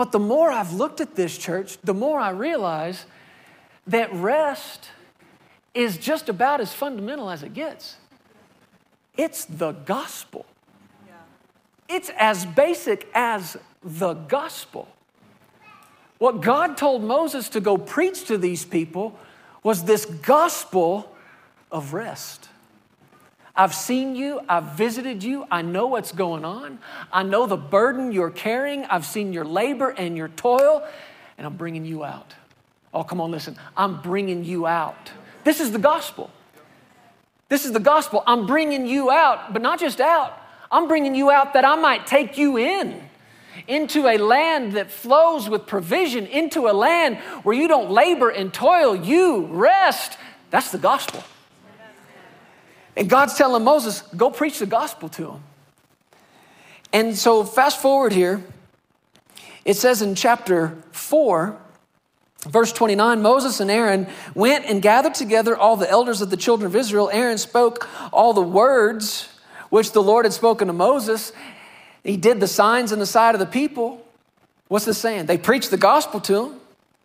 [0.00, 3.04] But the more I've looked at this church, the more I realize
[3.86, 4.88] that rest
[5.74, 7.96] is just about as fundamental as it gets.
[9.18, 10.46] It's the gospel.
[11.86, 14.88] It's as basic as the gospel.
[16.16, 19.18] What God told Moses to go preach to these people
[19.62, 21.14] was this gospel
[21.70, 22.48] of rest.
[23.54, 26.78] I've seen you, I've visited you, I know what's going on,
[27.12, 30.86] I know the burden you're carrying, I've seen your labor and your toil,
[31.36, 32.34] and I'm bringing you out.
[32.94, 35.10] Oh, come on, listen, I'm bringing you out.
[35.44, 36.30] This is the gospel.
[37.48, 38.22] This is the gospel.
[38.26, 42.06] I'm bringing you out, but not just out, I'm bringing you out that I might
[42.06, 43.02] take you in
[43.66, 48.52] into a land that flows with provision, into a land where you don't labor and
[48.52, 50.16] toil, you rest.
[50.50, 51.22] That's the gospel.
[52.96, 55.42] And God's telling Moses, go preach the gospel to them.
[56.92, 58.42] And so, fast forward here,
[59.64, 61.58] it says in chapter 4,
[62.48, 66.66] Verse 29 Moses and Aaron went and gathered together all the elders of the children
[66.66, 67.10] of Israel.
[67.12, 69.28] Aaron spoke all the words
[69.68, 71.32] which the Lord had spoken to Moses.
[72.02, 74.04] He did the signs in the sight of the people.
[74.68, 75.26] What's this saying?
[75.26, 76.60] They preached the gospel to him,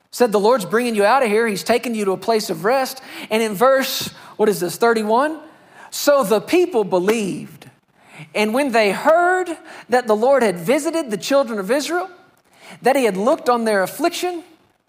[0.09, 1.47] said, The Lord's bringing you out of here.
[1.47, 3.01] He's taking you to a place of rest.
[3.29, 5.39] And in verse, what is this, 31?
[5.95, 7.69] So the people believed.
[8.35, 12.09] And when they heard that the Lord had visited the children of Israel,
[12.81, 14.43] that he had looked on their affliction,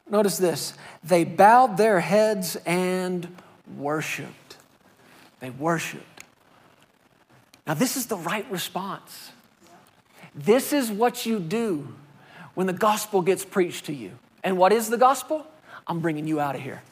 [0.08, 3.36] Notice this they bowed their heads and
[3.76, 4.56] worshiped.
[5.38, 6.24] They worshiped.
[7.68, 9.30] Now, this is the right response.
[10.34, 11.94] This is what you do
[12.54, 14.10] when the gospel gets preached to you.
[14.42, 15.46] And what is the gospel?
[15.86, 16.82] I'm bringing you out of here.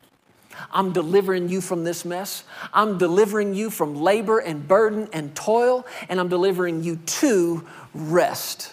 [0.73, 2.45] I'm delivering you from this mess.
[2.73, 8.73] I'm delivering you from labor and burden and toil, and I'm delivering you to rest.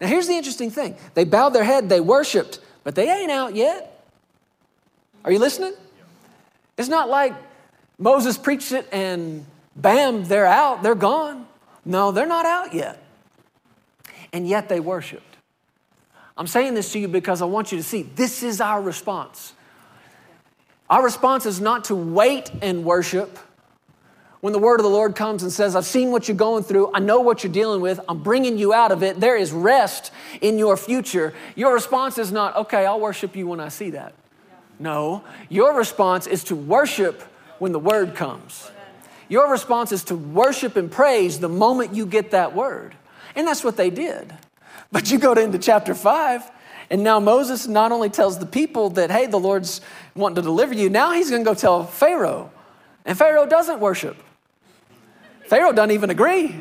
[0.00, 3.54] Now, here's the interesting thing they bowed their head, they worshiped, but they ain't out
[3.54, 4.04] yet.
[5.24, 5.74] Are you listening?
[6.76, 7.34] It's not like
[7.98, 11.46] Moses preached it and bam, they're out, they're gone.
[11.84, 13.02] No, they're not out yet.
[14.32, 15.36] And yet they worshiped.
[16.36, 19.54] I'm saying this to you because I want you to see this is our response.
[20.90, 23.38] Our response is not to wait and worship
[24.40, 26.92] when the word of the Lord comes and says, I've seen what you're going through,
[26.94, 30.12] I know what you're dealing with, I'm bringing you out of it, there is rest
[30.40, 34.14] in your future, your response is not, okay, I'll worship you when I see that.
[34.78, 37.22] No, your response is to worship
[37.58, 38.70] when the word comes.
[39.28, 42.94] Your response is to worship and praise the moment you get that word.
[43.34, 44.32] And that's what they did.
[44.92, 46.50] But you go into chapter 5,
[46.90, 49.80] and now Moses not only tells the people that, hey, the Lord's
[50.18, 52.50] wanting to deliver you, now he's going to go tell Pharaoh.
[53.04, 54.16] And Pharaoh doesn't worship.
[55.46, 56.54] Pharaoh doesn't even agree.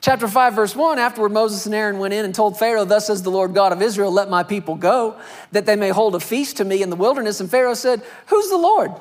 [0.00, 3.22] Chapter 5, verse 1 Afterward, Moses and Aaron went in and told Pharaoh, Thus says
[3.22, 5.16] the Lord God of Israel, let my people go,
[5.52, 7.40] that they may hold a feast to me in the wilderness.
[7.40, 8.92] And Pharaoh said, Who's the Lord?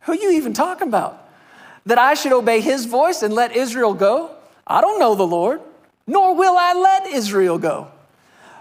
[0.00, 1.28] Who are you even talking about?
[1.86, 4.34] That I should obey his voice and let Israel go?
[4.66, 5.60] I don't know the Lord,
[6.06, 7.88] nor will I let Israel go.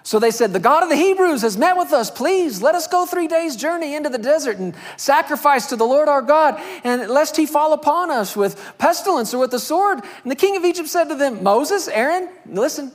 [0.04, 2.10] So they said, The God of the Hebrews has met with us.
[2.10, 6.08] Please let us go three days' journey into the desert and sacrifice to the Lord
[6.08, 10.02] our God, and lest he fall upon us with pestilence or with the sword.
[10.24, 12.92] And the king of Egypt said to them, Moses, Aaron, listen,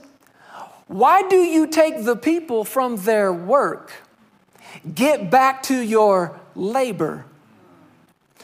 [0.88, 3.92] why do you take the people from their work?
[4.94, 7.24] Get back to your labor.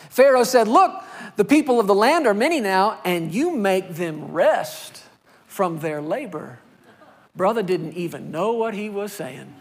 [0.09, 1.03] Pharaoh said, Look,
[1.37, 5.03] the people of the land are many now, and you make them rest
[5.46, 6.59] from their labor.
[7.35, 9.55] Brother didn't even know what he was saying.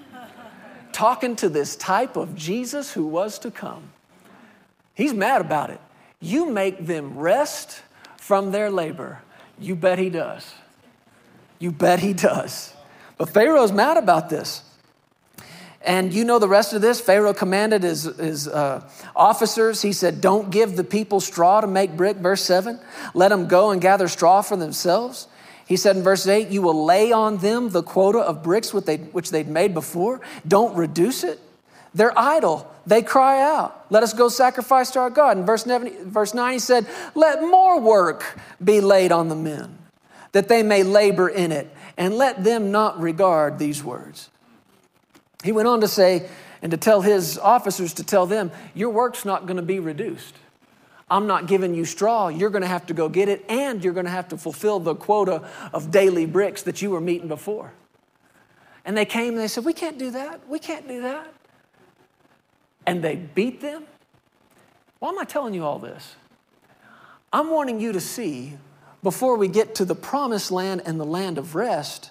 [0.92, 3.92] Talking to this type of Jesus who was to come.
[4.94, 5.80] He's mad about it.
[6.20, 7.82] You make them rest
[8.18, 9.20] from their labor.
[9.60, 10.54] You bet he does.
[11.60, 12.74] You bet he does.
[13.18, 14.64] But Pharaoh's mad about this.
[15.84, 17.02] And you know the rest of this.
[17.02, 21.98] Pharaoh commanded his, his uh, officers, he said, Don't give the people straw to make
[21.98, 22.80] brick, verse 7.
[23.16, 25.28] Let them go and gather straw for themselves.
[25.72, 28.84] He said in verse 8, You will lay on them the quota of bricks which,
[28.84, 30.20] they, which they'd made before.
[30.46, 31.40] Don't reduce it.
[31.94, 32.70] They're idle.
[32.86, 35.38] They cry out, Let us go sacrifice to our God.
[35.38, 39.78] In verse 9, verse 9 he said, Let more work be laid on the men,
[40.34, 44.30] that they may labor in it, and let them not regard these words.
[45.42, 46.28] He went on to say,
[46.62, 50.36] and to tell his officers to tell them, Your work's not going to be reduced.
[51.12, 52.30] I'm not giving you straw.
[52.30, 54.80] You're going to have to go get it, and you're going to have to fulfill
[54.80, 57.74] the quota of daily bricks that you were meeting before.
[58.86, 60.48] And they came and they said, We can't do that.
[60.48, 61.32] We can't do that.
[62.88, 63.84] And they beat them.
[64.98, 66.16] Why am I telling you all this?
[67.32, 68.58] I'm wanting you to see,
[69.04, 72.10] before we get to the promised land and the land of rest,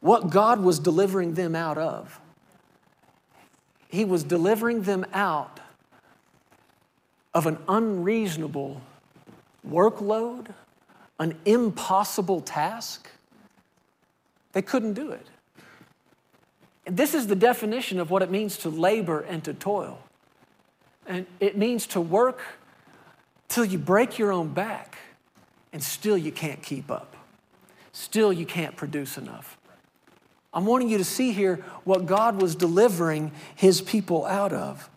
[0.00, 2.20] what God was delivering them out of
[3.92, 5.60] he was delivering them out
[7.34, 8.80] of an unreasonable
[9.68, 10.48] workload,
[11.18, 13.08] an impossible task.
[14.52, 15.26] They couldn't do it.
[16.86, 19.98] And this is the definition of what it means to labor and to toil.
[21.06, 22.42] And it means to work
[23.48, 24.98] till you break your own back
[25.72, 27.16] and still you can't keep up.
[27.92, 29.56] Still you can't produce enough.
[30.54, 34.90] I'm wanting you to see here what God was delivering his people out of.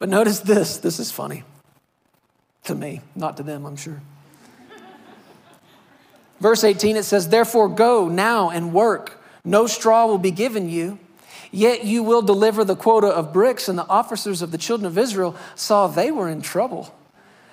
[0.00, 1.44] But notice this this is funny
[2.64, 4.00] to me, not to them, I'm sure.
[6.40, 9.22] Verse 18 it says, Therefore go now and work.
[9.44, 10.98] No straw will be given you,
[11.50, 13.68] yet you will deliver the quota of bricks.
[13.68, 16.94] And the officers of the children of Israel saw they were in trouble.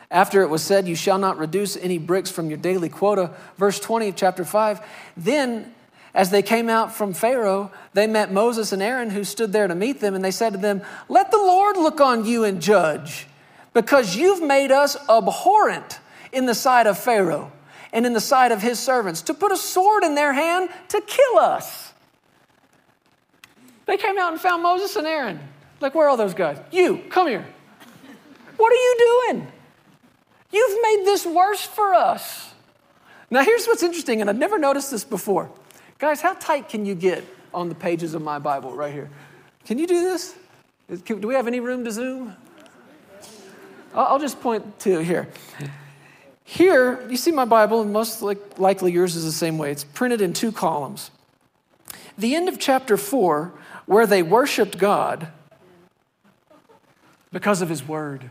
[0.10, 3.32] After it was said, You shall not reduce any bricks from your daily quota.
[3.58, 4.82] Verse 20 of chapter 5.
[5.18, 5.74] Then
[6.18, 9.76] as they came out from Pharaoh, they met Moses and Aaron who stood there to
[9.76, 13.28] meet them, and they said to them, Let the Lord look on you and judge,
[13.72, 16.00] because you've made us abhorrent
[16.32, 17.52] in the sight of Pharaoh
[17.94, 21.02] and in the sight of his servants, to put a sword in their hand to
[21.02, 21.94] kill us.
[23.86, 25.40] They came out and found Moses and Aaron.
[25.82, 26.58] Like, where are those guys?
[26.72, 27.46] You, come here.
[28.58, 28.96] What are you
[29.28, 29.48] doing?
[30.52, 32.56] You've made this worse for us.
[33.30, 35.52] Now, here's what's interesting, and I've never noticed this before.
[36.00, 39.10] Guys, how tight can you get on the pages of my Bible right here?
[39.66, 40.36] Can you do this?
[41.06, 42.36] Do we have any room to zoom?
[43.96, 45.28] I'll, just point to here.
[46.44, 49.72] Here, you see my Bible, and most like, likely yours is the same way.
[49.72, 51.10] It's printed in two columns.
[52.18, 53.54] The end of chapter 4,
[53.88, 55.30] where they worshiped God
[57.32, 58.30] because of His Word.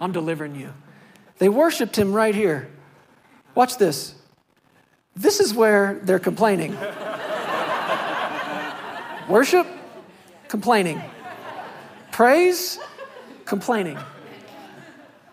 [0.00, 0.72] I'm delivering you.
[1.38, 2.68] They worshiped Him right here.
[3.54, 4.14] Watch this.
[5.20, 6.74] This is where they're complaining.
[9.28, 9.66] Worship,
[10.48, 11.02] complaining.
[12.10, 12.78] Praise,
[13.44, 13.98] complaining.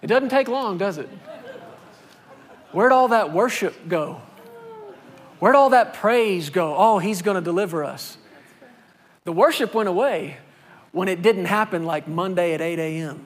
[0.02, 1.08] It doesn't take long, does it?
[2.74, 4.22] Where'd all that worship go?
[5.40, 6.76] Where'd all that praise go?
[6.78, 8.18] Oh, he's going to deliver us.
[9.24, 10.36] The worship went away
[10.92, 13.26] when it didn't happen like Monday at 8 a.m.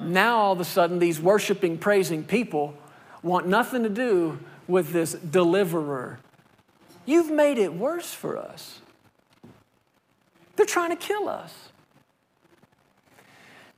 [0.00, 2.74] Now, all of a sudden, these worshiping, praising people
[3.22, 6.18] want nothing to do with this deliverer.
[7.04, 8.80] You've made it worse for us.
[10.56, 11.52] They're trying to kill us.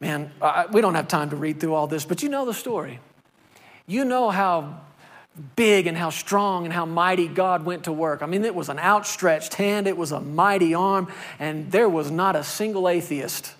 [0.01, 2.55] Man, I, we don't have time to read through all this, but you know the
[2.55, 3.01] story.
[3.87, 4.81] You know how
[5.57, 8.22] big and how strong and how mighty God went to work.
[8.22, 12.11] I mean, it was an outstretched hand, it was a mighty arm, and there was
[12.11, 13.55] not a single atheist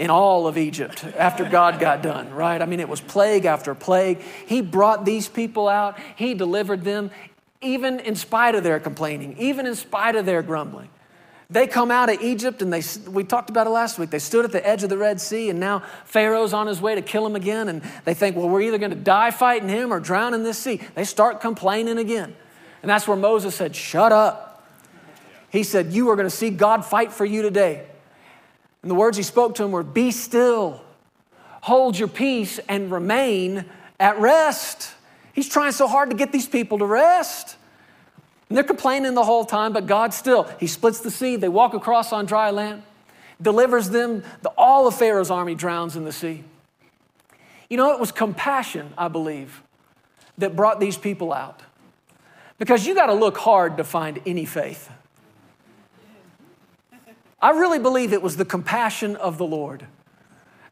[0.00, 2.62] in all of Egypt after God got done, right?
[2.62, 4.22] I mean, it was plague after plague.
[4.46, 7.10] He brought these people out, He delivered them,
[7.60, 10.88] even in spite of their complaining, even in spite of their grumbling.
[11.50, 14.08] They come out of Egypt and they, we talked about it last week.
[14.08, 16.94] They stood at the edge of the Red Sea and now Pharaoh's on his way
[16.94, 17.68] to kill them again.
[17.68, 20.58] And they think, well, we're either going to die fighting him or drown in this
[20.58, 20.80] sea.
[20.94, 22.34] They start complaining again.
[22.82, 24.64] And that's where Moses said, shut up.
[25.50, 27.89] He said, you are going to see God fight for you today.
[28.82, 30.80] And the words he spoke to him were Be still,
[31.62, 33.64] hold your peace, and remain
[33.98, 34.92] at rest.
[35.32, 37.56] He's trying so hard to get these people to rest.
[38.48, 41.36] And they're complaining the whole time, but God still, He splits the sea.
[41.36, 42.82] They walk across on dry land,
[43.40, 44.24] delivers them.
[44.42, 46.42] The, all of Pharaoh's army drowns in the sea.
[47.68, 49.62] You know, it was compassion, I believe,
[50.38, 51.62] that brought these people out.
[52.58, 54.90] Because you got to look hard to find any faith.
[57.42, 59.86] I really believe it was the compassion of the Lord.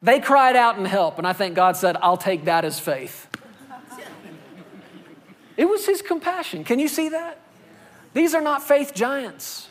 [0.03, 3.27] They cried out in help, and I think God said, I'll take that as faith.
[5.57, 6.62] It was His compassion.
[6.62, 7.41] Can you see that?
[8.14, 9.69] These are not faith giants.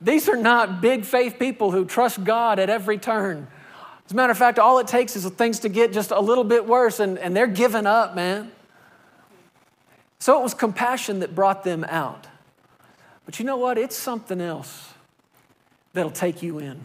[0.00, 3.46] These are not big faith people who trust God at every turn.
[4.04, 6.44] As a matter of fact, all it takes is things to get just a little
[6.44, 8.50] bit worse, and, and they're giving up, man.
[10.18, 12.26] So it was compassion that brought them out.
[13.26, 13.78] But you know what?
[13.78, 14.94] It's something else
[15.96, 16.84] that'll take you in.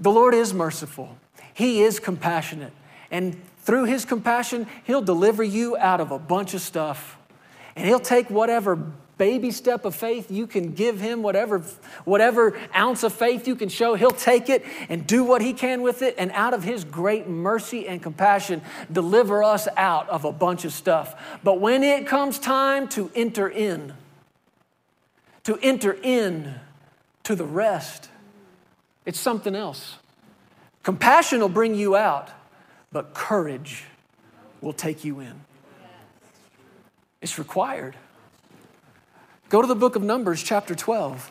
[0.00, 1.16] The Lord is merciful,
[1.52, 2.72] He is compassionate.
[3.10, 7.18] And through His compassion, He'll deliver you out of a bunch of stuff.
[7.76, 8.78] And He'll take whatever
[9.18, 11.60] baby step of faith you can give him, whatever,
[12.04, 15.80] whatever ounce of faith you can show, he'll take it and do what he can
[15.82, 16.16] with it.
[16.18, 20.72] And out of his great mercy and compassion, deliver us out of a bunch of
[20.72, 21.14] stuff.
[21.44, 23.94] But when it comes time to enter in,
[25.44, 26.56] to enter in
[27.24, 28.08] to the rest,
[29.06, 29.96] it's something else.
[30.82, 32.30] Compassion will bring you out,
[32.90, 33.84] but courage
[34.60, 35.40] will take you in.
[37.20, 37.96] It's required.
[39.48, 41.30] Go to the book of Numbers, chapter 12.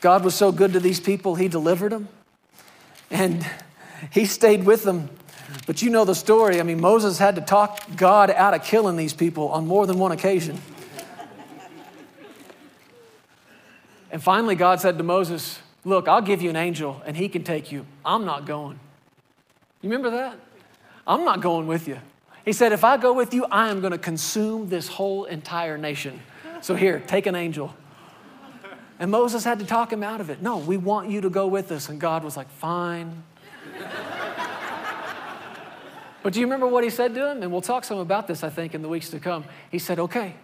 [0.00, 2.08] God was so good to these people, He delivered them
[3.10, 3.46] and
[4.10, 5.10] He stayed with them.
[5.66, 6.60] But you know the story.
[6.60, 9.98] I mean, Moses had to talk God out of killing these people on more than
[9.98, 10.60] one occasion.
[14.10, 17.42] And finally, God said to Moses, Look, I'll give you an angel and he can
[17.42, 17.86] take you.
[18.04, 18.78] I'm not going.
[19.80, 20.38] You remember that?
[21.06, 21.98] I'm not going with you.
[22.44, 25.78] He said, If I go with you, I am going to consume this whole entire
[25.78, 26.20] nation.
[26.60, 27.74] So here, take an angel.
[28.98, 30.42] And Moses had to talk him out of it.
[30.42, 31.88] No, we want you to go with us.
[31.88, 33.22] And God was like, Fine.
[36.22, 37.42] but do you remember what he said to him?
[37.42, 39.44] And we'll talk some about this, I think, in the weeks to come.
[39.70, 40.34] He said, Okay,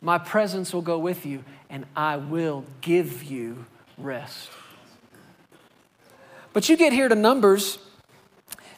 [0.00, 3.64] my presence will go with you, and I will give you
[3.98, 4.50] rest.
[6.52, 7.78] But you get here to Numbers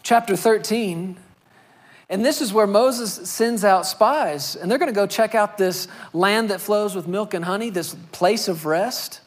[0.03, 1.17] chapter 13.
[2.11, 5.59] And this is where Moses sends out spies, and they're going to go check out
[5.59, 9.21] this land that flows with milk and honey, this place of rest.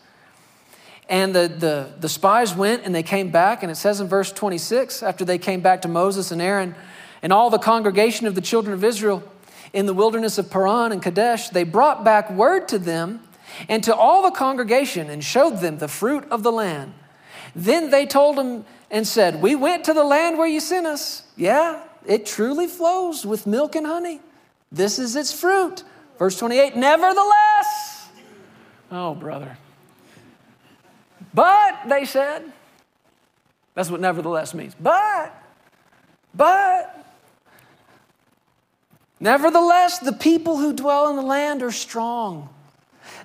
[1.07, 4.31] And the, the, the spies went and they came back, and it says in verse
[4.31, 6.73] 26 after they came back to Moses and Aaron
[7.21, 9.23] and all the congregation of the children of Israel
[9.73, 13.21] in the wilderness of Paran and Kadesh, they brought back word to them
[13.69, 16.93] and to all the congregation and showed them the fruit of the land.
[17.55, 21.23] Then they told him and said, We went to the land where you sent us.
[21.35, 24.21] Yeah, it truly flows with milk and honey.
[24.71, 25.83] This is its fruit.
[26.17, 28.09] Verse 28 Nevertheless,
[28.91, 29.57] oh, brother.
[31.33, 32.51] But, they said,
[33.73, 34.75] that's what nevertheless means.
[34.79, 35.33] But,
[36.35, 37.05] but,
[39.19, 42.49] nevertheless, the people who dwell in the land are strong.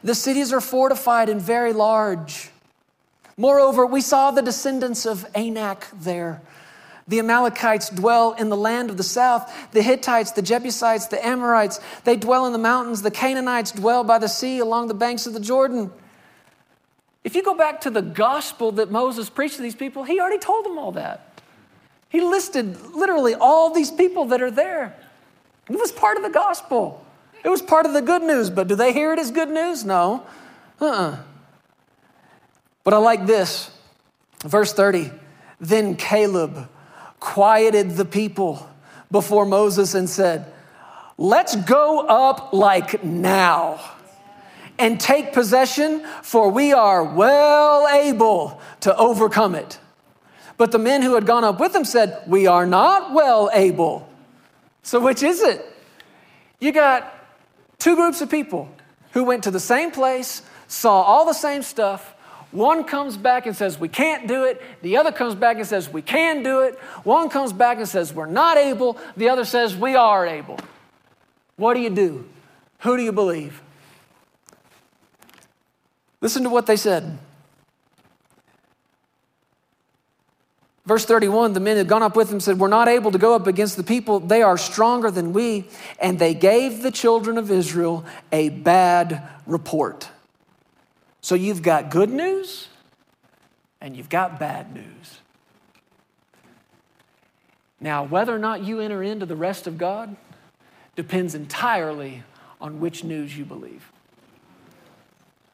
[0.07, 2.51] The cities are fortified and very large.
[3.37, 6.41] Moreover, we saw the descendants of Anak there
[7.09, 9.71] the Amalekites dwell in the land of the south.
[9.71, 13.03] The Hittites, the Jebusites, the Amorites, they dwell in the mountains.
[13.03, 15.93] The Canaanites dwell by the sea along the banks of the Jordan.
[17.23, 20.39] If you go back to the gospel that Moses preached to these people, he already
[20.39, 21.41] told them all that.
[22.09, 24.97] He listed literally all these people that are there.
[25.69, 27.06] It was part of the gospel.
[27.45, 29.85] It was part of the good news, but do they hear it as good news?
[29.85, 30.27] No.
[30.81, 31.19] Uh uh-uh.
[32.85, 33.71] But I like this.
[34.43, 35.11] Verse 30.
[35.61, 36.69] Then Caleb
[37.21, 38.69] quieted the people
[39.11, 40.53] before Moses and said,
[41.19, 43.81] Let's go up like now
[44.79, 49.79] and take possession, for we are well able to overcome it.
[50.59, 54.09] But the men who had gone up with him said, We are not well able.
[54.83, 55.65] So, which is it?
[56.61, 57.13] You got
[57.79, 58.69] two groups of people
[59.13, 62.17] who went to the same place, saw all the same stuff,
[62.53, 64.63] one comes back and says, We can't do it.
[64.83, 66.79] The other comes back and says, We can do it.
[67.05, 68.99] One comes back and says, We're not able.
[69.17, 70.59] The other says, We are able.
[71.57, 72.27] What do you do?
[72.81, 73.63] Who do you believe?
[76.21, 77.19] Listen to what they said.
[80.87, 83.35] Verse 31 the men had gone up with him said, We're not able to go
[83.35, 84.21] up against the people.
[84.21, 85.69] They are stronger than we.
[85.99, 90.09] And they gave the children of Israel a bad report.
[91.21, 92.69] So you've got good news
[93.81, 95.21] and you've got bad news.
[97.81, 100.17] Now, whether or not you enter into the rest of God
[100.95, 102.23] depends entirely
[102.61, 103.91] on which news you believe.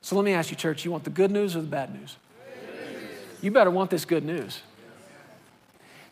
[0.02, 2.16] So let me ask you, church, you want the good news or the bad news?
[3.40, 4.60] You better want this good news.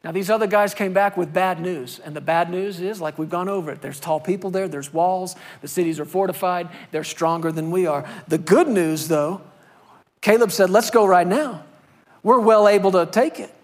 [0.02, 3.18] Now, these other guys came back with bad news, and the bad news is like
[3.18, 3.82] we've gone over it.
[3.82, 8.08] There's tall people there, there's walls, the cities are fortified, they're stronger than we are.
[8.26, 9.42] The good news, though,
[10.22, 11.64] Caleb said, Let's go right now.
[12.22, 13.54] We're well able to take it.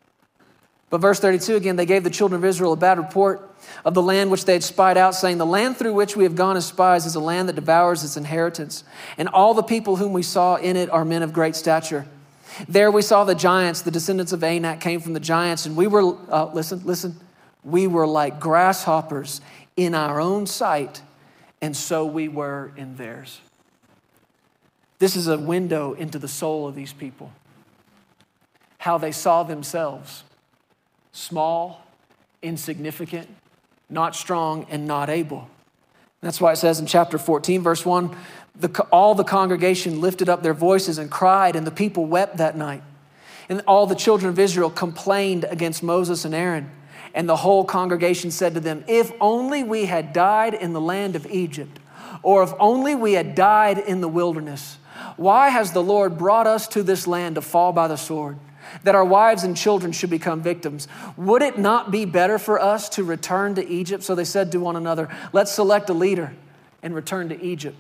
[0.88, 3.50] But verse 32 again, they gave the children of Israel a bad report
[3.84, 6.34] of the land which they had spied out, saying, The land through which we have
[6.34, 8.84] gone as spies is a land that devours its inheritance,
[9.18, 12.06] and all the people whom we saw in it are men of great stature.
[12.68, 15.86] There we saw the giants, the descendants of Anak came from the giants, and we
[15.86, 17.18] were, uh, listen, listen,
[17.64, 19.40] we were like grasshoppers
[19.76, 21.02] in our own sight,
[21.60, 23.40] and so we were in theirs.
[24.98, 27.30] This is a window into the soul of these people,
[28.78, 30.24] how they saw themselves
[31.12, 31.86] small,
[32.42, 33.28] insignificant,
[33.90, 35.48] not strong, and not able.
[36.26, 38.16] That's why it says in chapter 14, verse 1
[38.58, 42.56] the, all the congregation lifted up their voices and cried, and the people wept that
[42.56, 42.82] night.
[43.48, 46.70] And all the children of Israel complained against Moses and Aaron.
[47.14, 51.16] And the whole congregation said to them, If only we had died in the land
[51.16, 51.78] of Egypt,
[52.22, 54.78] or if only we had died in the wilderness.
[55.16, 58.38] Why has the Lord brought us to this land to fall by the sword?
[58.84, 60.88] That our wives and children should become victims.
[61.16, 64.02] Would it not be better for us to return to Egypt?
[64.02, 66.32] So they said to one another, Let's select a leader
[66.82, 67.76] and return to Egypt.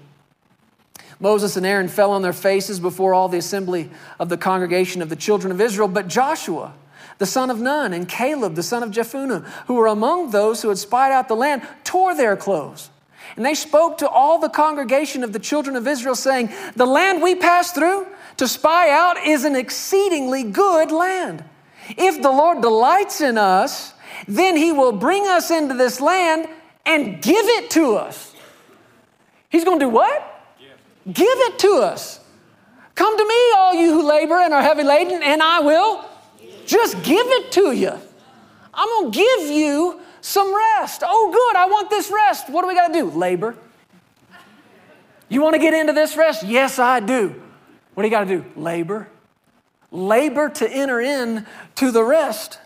[1.18, 5.08] Moses and Aaron fell on their faces before all the assembly of the congregation of
[5.08, 6.74] the children of Israel, but Joshua,
[7.18, 10.68] the son of Nun, and Caleb, the son of Jephunneh, who were among those who
[10.68, 12.90] had spied out the land, tore their clothes.
[13.34, 17.22] And they spoke to all the congregation of the children of Israel, saying, The land
[17.22, 18.06] we passed through,
[18.36, 21.44] to spy out is an exceedingly good land.
[21.90, 23.94] If the Lord delights in us,
[24.26, 26.48] then he will bring us into this land
[26.84, 28.34] and give it to us.
[29.48, 30.32] He's going to do what?
[31.06, 31.26] Give.
[31.26, 32.20] it to us.
[32.94, 36.04] Come to me, all you who labor and are heavy laden, and I will
[36.66, 37.92] just give it to you.
[38.74, 41.02] I'm going to give you some rest.
[41.06, 42.50] Oh, good, I want this rest.
[42.50, 43.10] What do we got to do?
[43.10, 43.56] Labor.
[45.28, 46.42] You want to get into this rest?
[46.42, 47.40] Yes, I do.
[47.96, 48.44] What do you got to do?
[48.60, 49.08] Labor.
[49.90, 52.58] Labor to enter in to the rest.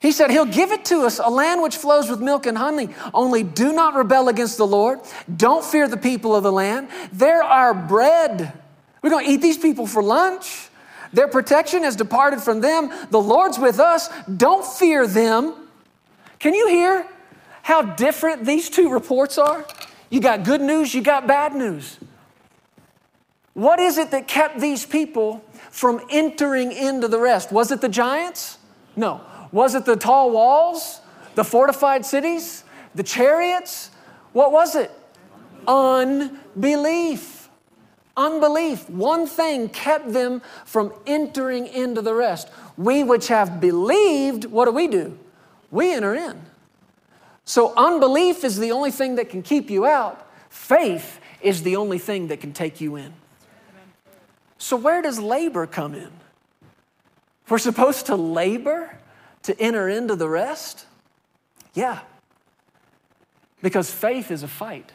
[0.00, 2.90] He said, He'll give it to us, a land which flows with milk and honey.
[3.14, 5.00] Only do not rebel against the Lord.
[5.34, 6.90] Don't fear the people of the land.
[7.10, 8.52] They're our bread.
[9.00, 10.68] We're going to eat these people for lunch.
[11.14, 12.92] Their protection has departed from them.
[13.08, 14.10] The Lord's with us.
[14.36, 15.54] Don't fear them.
[16.38, 17.06] Can you hear
[17.62, 19.64] how different these two reports are?
[20.10, 21.96] You got good news, you got bad news.
[23.58, 27.50] What is it that kept these people from entering into the rest?
[27.50, 28.56] Was it the giants?
[28.94, 29.20] No.
[29.50, 31.00] Was it the tall walls,
[31.34, 32.62] the fortified cities,
[32.94, 33.90] the chariots?
[34.32, 34.92] What was it?
[35.66, 37.48] Unbelief.
[38.16, 38.88] Unbelief.
[38.88, 42.48] One thing kept them from entering into the rest.
[42.76, 45.18] We which have believed, what do we do?
[45.72, 46.42] We enter in.
[47.44, 50.30] So unbelief is the only thing that can keep you out.
[50.48, 53.14] Faith is the only thing that can take you in.
[54.58, 56.10] So, where does labor come in?
[57.48, 58.98] We're supposed to labor
[59.44, 60.84] to enter into the rest?
[61.74, 62.00] Yeah.
[63.62, 64.92] Because faith is a fight.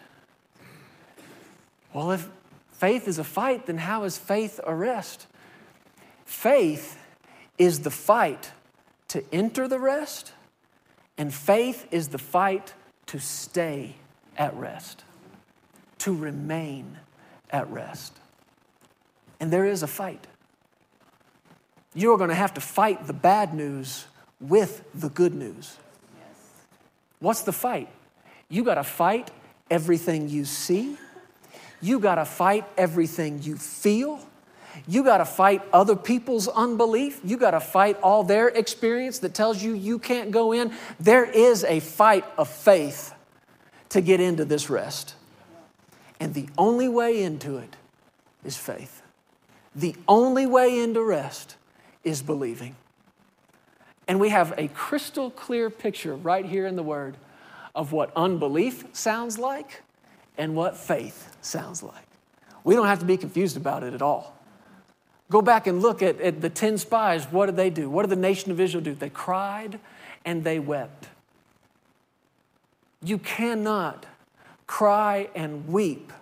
[1.93, 2.29] Well, if
[2.71, 5.27] faith is a fight, then how is faith a rest?
[6.25, 6.97] Faith
[7.57, 8.51] is the fight
[9.09, 10.33] to enter the rest,
[11.17, 12.73] and faith is the fight
[13.07, 13.95] to stay
[14.37, 15.03] at rest,
[15.99, 16.97] to remain
[17.51, 18.19] at rest.
[19.43, 20.25] And there is a fight.
[21.93, 24.05] You're going to have to fight the bad news
[24.39, 25.75] with the good news.
[27.19, 27.89] What's the fight?
[28.47, 29.31] You got to fight
[29.69, 30.95] everything you see.
[31.81, 34.25] You got to fight everything you feel.
[34.87, 37.19] You got to fight other people's unbelief.
[37.25, 40.71] You got to fight all their experience that tells you you can't go in.
[41.01, 43.13] There is a fight of faith
[43.89, 45.15] to get into this rest.
[46.21, 47.75] And the only way into it
[48.45, 49.02] is faith.
[49.75, 51.55] The only way into rest
[52.03, 52.75] is believing.
[54.07, 57.17] And we have a crystal clear picture right here in the Word
[57.73, 59.81] of what unbelief sounds like
[60.37, 62.05] and what faith sounds like.
[62.63, 64.37] We don't have to be confused about it at all.
[65.29, 67.25] Go back and look at, at the 10 spies.
[67.25, 67.89] What did they do?
[67.89, 68.93] What did the nation of Israel do?
[68.93, 69.79] They cried
[70.25, 71.07] and they wept.
[73.03, 74.05] You cannot
[74.67, 76.13] cry and weep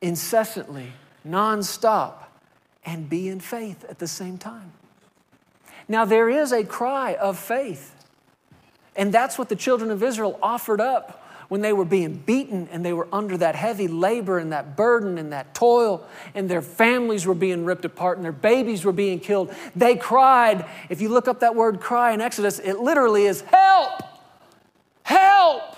[0.00, 0.92] incessantly,
[1.26, 2.27] nonstop,
[2.88, 4.72] and be in faith at the same time.
[5.88, 7.94] Now, there is a cry of faith.
[8.96, 12.84] And that's what the children of Israel offered up when they were being beaten and
[12.84, 17.26] they were under that heavy labor and that burden and that toil, and their families
[17.26, 19.54] were being ripped apart and their babies were being killed.
[19.76, 20.64] They cried.
[20.88, 24.02] If you look up that word cry in Exodus, it literally is help!
[25.02, 25.76] Help!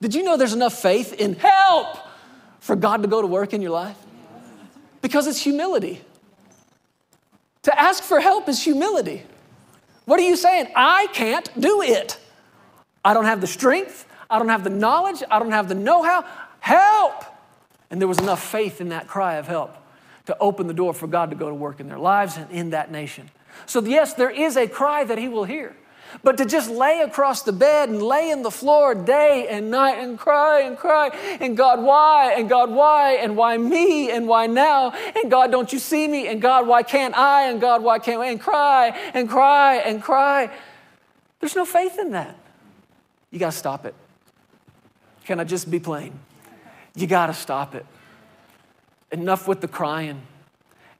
[0.00, 1.98] Did you know there's enough faith in help
[2.60, 4.03] for God to go to work in your life?
[5.04, 6.00] Because it's humility.
[7.64, 9.22] To ask for help is humility.
[10.06, 10.68] What are you saying?
[10.74, 12.18] I can't do it.
[13.04, 14.08] I don't have the strength.
[14.30, 15.22] I don't have the knowledge.
[15.30, 16.24] I don't have the know how.
[16.60, 17.22] Help!
[17.90, 19.76] And there was enough faith in that cry of help
[20.24, 22.70] to open the door for God to go to work in their lives and in
[22.70, 23.28] that nation.
[23.66, 25.76] So, yes, there is a cry that He will hear.
[26.22, 29.98] But to just lay across the bed and lay in the floor day and night
[29.98, 31.08] and cry and cry,
[31.40, 32.34] and God, why?
[32.36, 33.14] And God, why?
[33.14, 34.10] And why me?
[34.10, 34.90] And why now?
[34.90, 36.28] And God, don't you see me?
[36.28, 37.50] And God, why can't I?
[37.50, 38.26] And God, why can't I?
[38.26, 40.50] And cry and cry and cry.
[41.40, 42.36] There's no faith in that.
[43.30, 43.94] You got to stop it.
[45.24, 46.18] Can I just be plain?
[46.94, 47.84] You got to stop it.
[49.10, 50.22] Enough with the crying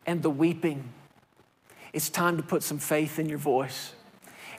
[0.07, 0.85] and the weeping.
[1.93, 3.93] It's time to put some faith in your voice.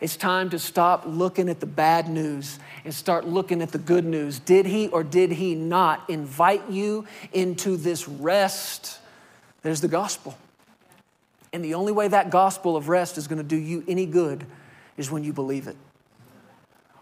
[0.05, 4.05] It's time to stop looking at the bad news and start looking at the good
[4.05, 4.37] news.
[4.37, 8.99] Did he or did he not invite you into this rest?
[9.63, 10.37] There's the gospel.
[11.51, 14.45] And the only way that gospel of rest is going to do you any good
[14.95, 15.75] is when you believe it.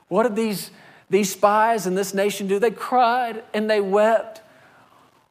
[0.08, 0.72] What did these,
[1.10, 2.58] these spies in this nation do?
[2.58, 4.39] They cried and they wept.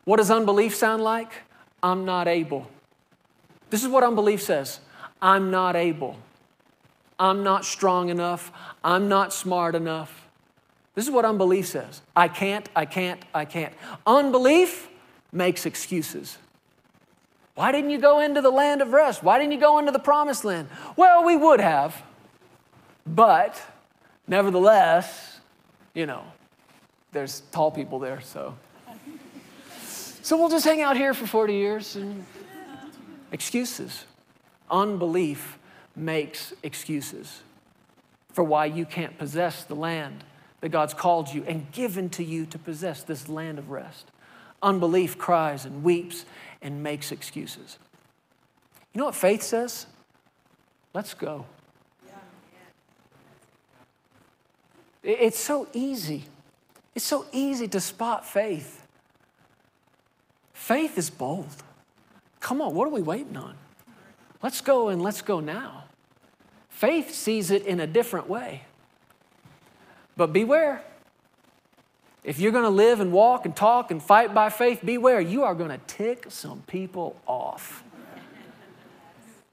[0.04, 1.32] What does unbelief sound like?
[1.82, 2.68] I'm not able.
[3.70, 4.80] This is what unbelief says
[5.22, 6.18] I'm not able.
[7.22, 8.50] I'm not strong enough.
[8.82, 10.26] I'm not smart enough.
[10.96, 13.72] This is what unbelief says I can't, I can't, I can't.
[14.04, 14.88] Unbelief
[15.30, 16.36] makes excuses.
[17.54, 19.22] Why didn't you go into the land of rest?
[19.22, 20.68] Why didn't you go into the promised land?
[20.96, 22.02] Well, we would have,
[23.06, 23.62] but
[24.26, 25.38] nevertheless,
[25.94, 26.24] you know,
[27.12, 28.56] there's tall people there, so.
[30.22, 32.26] So we'll just hang out here for 40 years and
[33.30, 34.06] excuses.
[34.68, 35.58] Unbelief
[35.94, 37.42] makes excuses
[38.32, 40.24] for why you can't possess the land
[40.60, 44.10] that God's called you and given to you to possess this land of rest.
[44.62, 46.24] Unbelief cries and weeps
[46.62, 47.78] and makes excuses.
[48.92, 49.86] You know what faith says?
[50.94, 51.46] Let's go.
[55.02, 56.24] It's so easy.
[56.94, 58.86] It's so easy to spot faith.
[60.52, 61.48] Faith is bold.
[62.38, 63.56] Come on, what are we waiting on?
[64.42, 65.84] Let's go and let's go now.
[66.68, 68.62] Faith sees it in a different way.
[70.16, 70.82] But beware.
[72.24, 75.20] If you're going to live and walk and talk and fight by faith, beware.
[75.20, 77.84] You are going to tick some people off.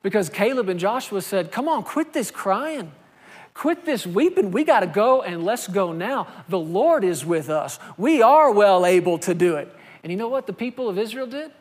[0.01, 2.91] Because Caleb and Joshua said, Come on, quit this crying.
[3.53, 4.51] Quit this weeping.
[4.51, 6.27] We got to go and let's go now.
[6.47, 7.77] The Lord is with us.
[7.97, 9.73] We are well able to do it.
[10.01, 11.51] And you know what the people of Israel did?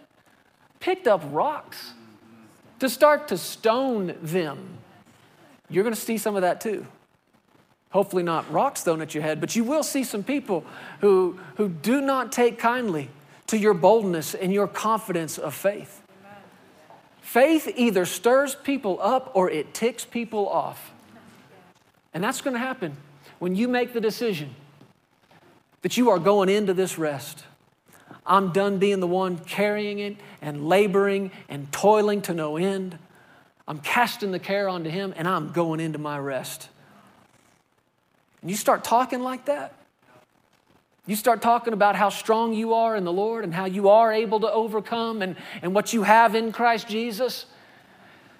[0.79, 1.95] Picked up rocks
[2.81, 4.79] to start to stone them.
[5.69, 6.87] You're going to see some of that too.
[7.91, 10.65] Hopefully, not rocks thrown at your head, but you will see some people
[11.01, 13.11] who, who do not take kindly
[13.47, 16.03] to your boldness and your confidence of faith.
[17.23, 20.93] Faith either stirs people up or it ticks people off.
[22.15, 22.97] And that's going to happen
[23.39, 24.55] when you make the decision
[25.83, 27.45] that you are going into this rest.
[28.29, 32.99] I'm done being the one carrying it and laboring and toiling to no end.
[33.67, 36.69] I'm casting the care onto Him and I'm going into my rest.
[38.43, 39.75] And you start talking like that,
[41.07, 44.13] you start talking about how strong you are in the Lord and how you are
[44.13, 47.47] able to overcome and, and what you have in Christ Jesus.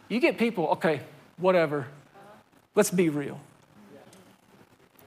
[0.09, 1.01] You get people, okay,
[1.39, 1.87] whatever,
[2.75, 3.41] let's be real.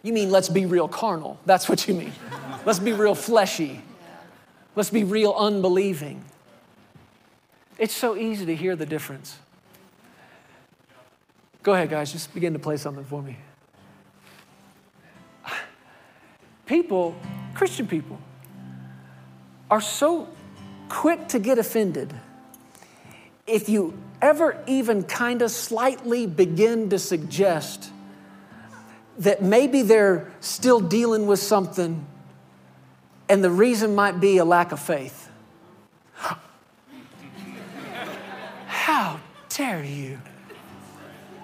[0.01, 1.39] You mean let's be real carnal.
[1.45, 2.13] That's what you mean.
[2.65, 3.81] let's be real fleshy.
[4.75, 6.23] Let's be real unbelieving.
[7.77, 9.37] It's so easy to hear the difference.
[11.63, 13.37] Go ahead, guys, just begin to play something for me.
[16.65, 17.15] People,
[17.53, 18.17] Christian people,
[19.69, 20.27] are so
[20.89, 22.13] quick to get offended
[23.47, 27.91] if you ever even kind of slightly begin to suggest
[29.17, 32.05] that maybe they're still dealing with something
[33.31, 35.29] and the reason might be a lack of faith.
[38.67, 40.19] How dare you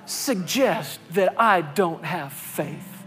[0.05, 3.05] suggest that I don't have faith?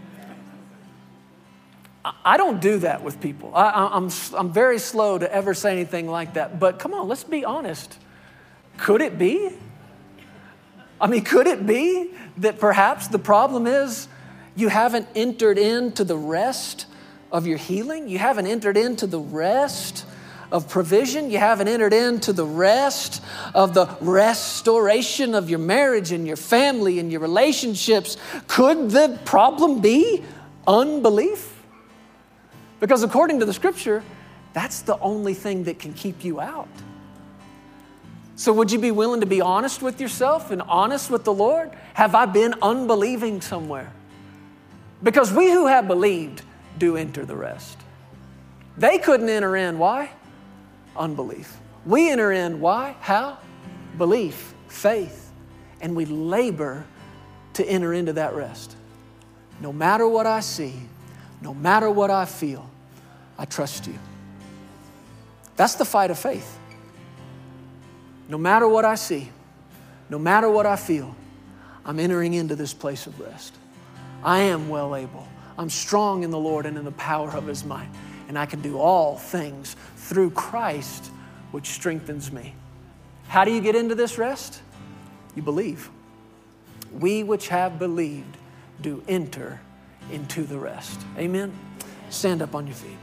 [2.25, 3.53] I don't do that with people.
[3.53, 6.59] I, am I'm, I'm very slow to ever say anything like that.
[6.59, 7.99] But come on, let's be honest.
[8.77, 9.51] Could it be?
[10.99, 14.07] I mean, could it be that perhaps the problem is
[14.55, 16.87] you haven't entered into the rest
[17.31, 18.07] of your healing.
[18.07, 20.05] You haven't entered into the rest
[20.51, 21.31] of provision.
[21.31, 23.23] You haven't entered into the rest
[23.53, 28.17] of the restoration of your marriage and your family and your relationships.
[28.47, 30.23] Could the problem be
[30.67, 31.63] unbelief?
[32.79, 34.03] Because according to the scripture,
[34.53, 36.67] that's the only thing that can keep you out.
[38.35, 41.69] So, would you be willing to be honest with yourself and honest with the Lord?
[41.93, 43.91] Have I been unbelieving somewhere?
[45.03, 46.41] Because we who have believed
[46.77, 47.77] do enter the rest.
[48.77, 49.77] They couldn't enter in.
[49.77, 50.11] Why?
[50.95, 51.57] Unbelief.
[51.85, 52.59] We enter in.
[52.59, 52.95] Why?
[52.99, 53.37] How?
[53.97, 55.31] Belief, faith.
[55.81, 56.85] And we labor
[57.53, 58.75] to enter into that rest.
[59.59, 60.73] No matter what I see,
[61.41, 62.69] no matter what I feel,
[63.37, 63.97] I trust you.
[65.55, 66.57] That's the fight of faith.
[68.29, 69.29] No matter what I see,
[70.09, 71.15] no matter what I feel,
[71.85, 73.53] I'm entering into this place of rest.
[74.23, 75.27] I am well able.
[75.61, 77.87] I'm strong in the Lord and in the power of his might.
[78.27, 81.11] And I can do all things through Christ,
[81.51, 82.55] which strengthens me.
[83.27, 84.59] How do you get into this rest?
[85.35, 85.91] You believe.
[86.91, 88.37] We which have believed
[88.81, 89.61] do enter
[90.11, 90.99] into the rest.
[91.15, 91.53] Amen.
[92.09, 92.97] Stand up on your feet.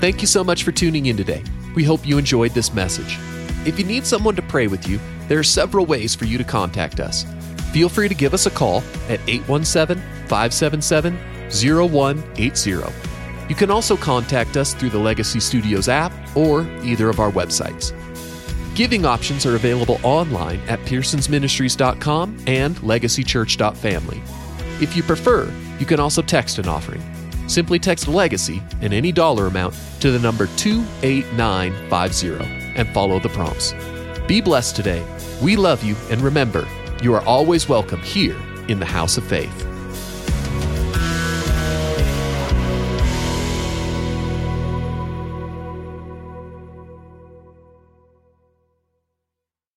[0.00, 1.44] Thank you so much for tuning in today.
[1.74, 3.18] We hope you enjoyed this message.
[3.64, 4.98] If you need someone to pray with you,
[5.28, 7.24] there are several ways for you to contact us.
[7.72, 11.16] Feel free to give us a call at 817 577
[11.50, 12.70] 0180.
[13.48, 17.92] You can also contact us through the Legacy Studios app or either of our websites.
[18.74, 24.22] Giving options are available online at pearsonsministries.com and legacychurch.family.
[24.80, 27.02] If you prefer, you can also text an offering.
[27.48, 33.74] Simply text Legacy and any dollar amount to the number 28950 and follow the prompts.
[34.26, 35.04] Be blessed today.
[35.42, 36.68] We love you, and remember,
[37.02, 38.36] you are always welcome here
[38.68, 39.71] in the House of Faith.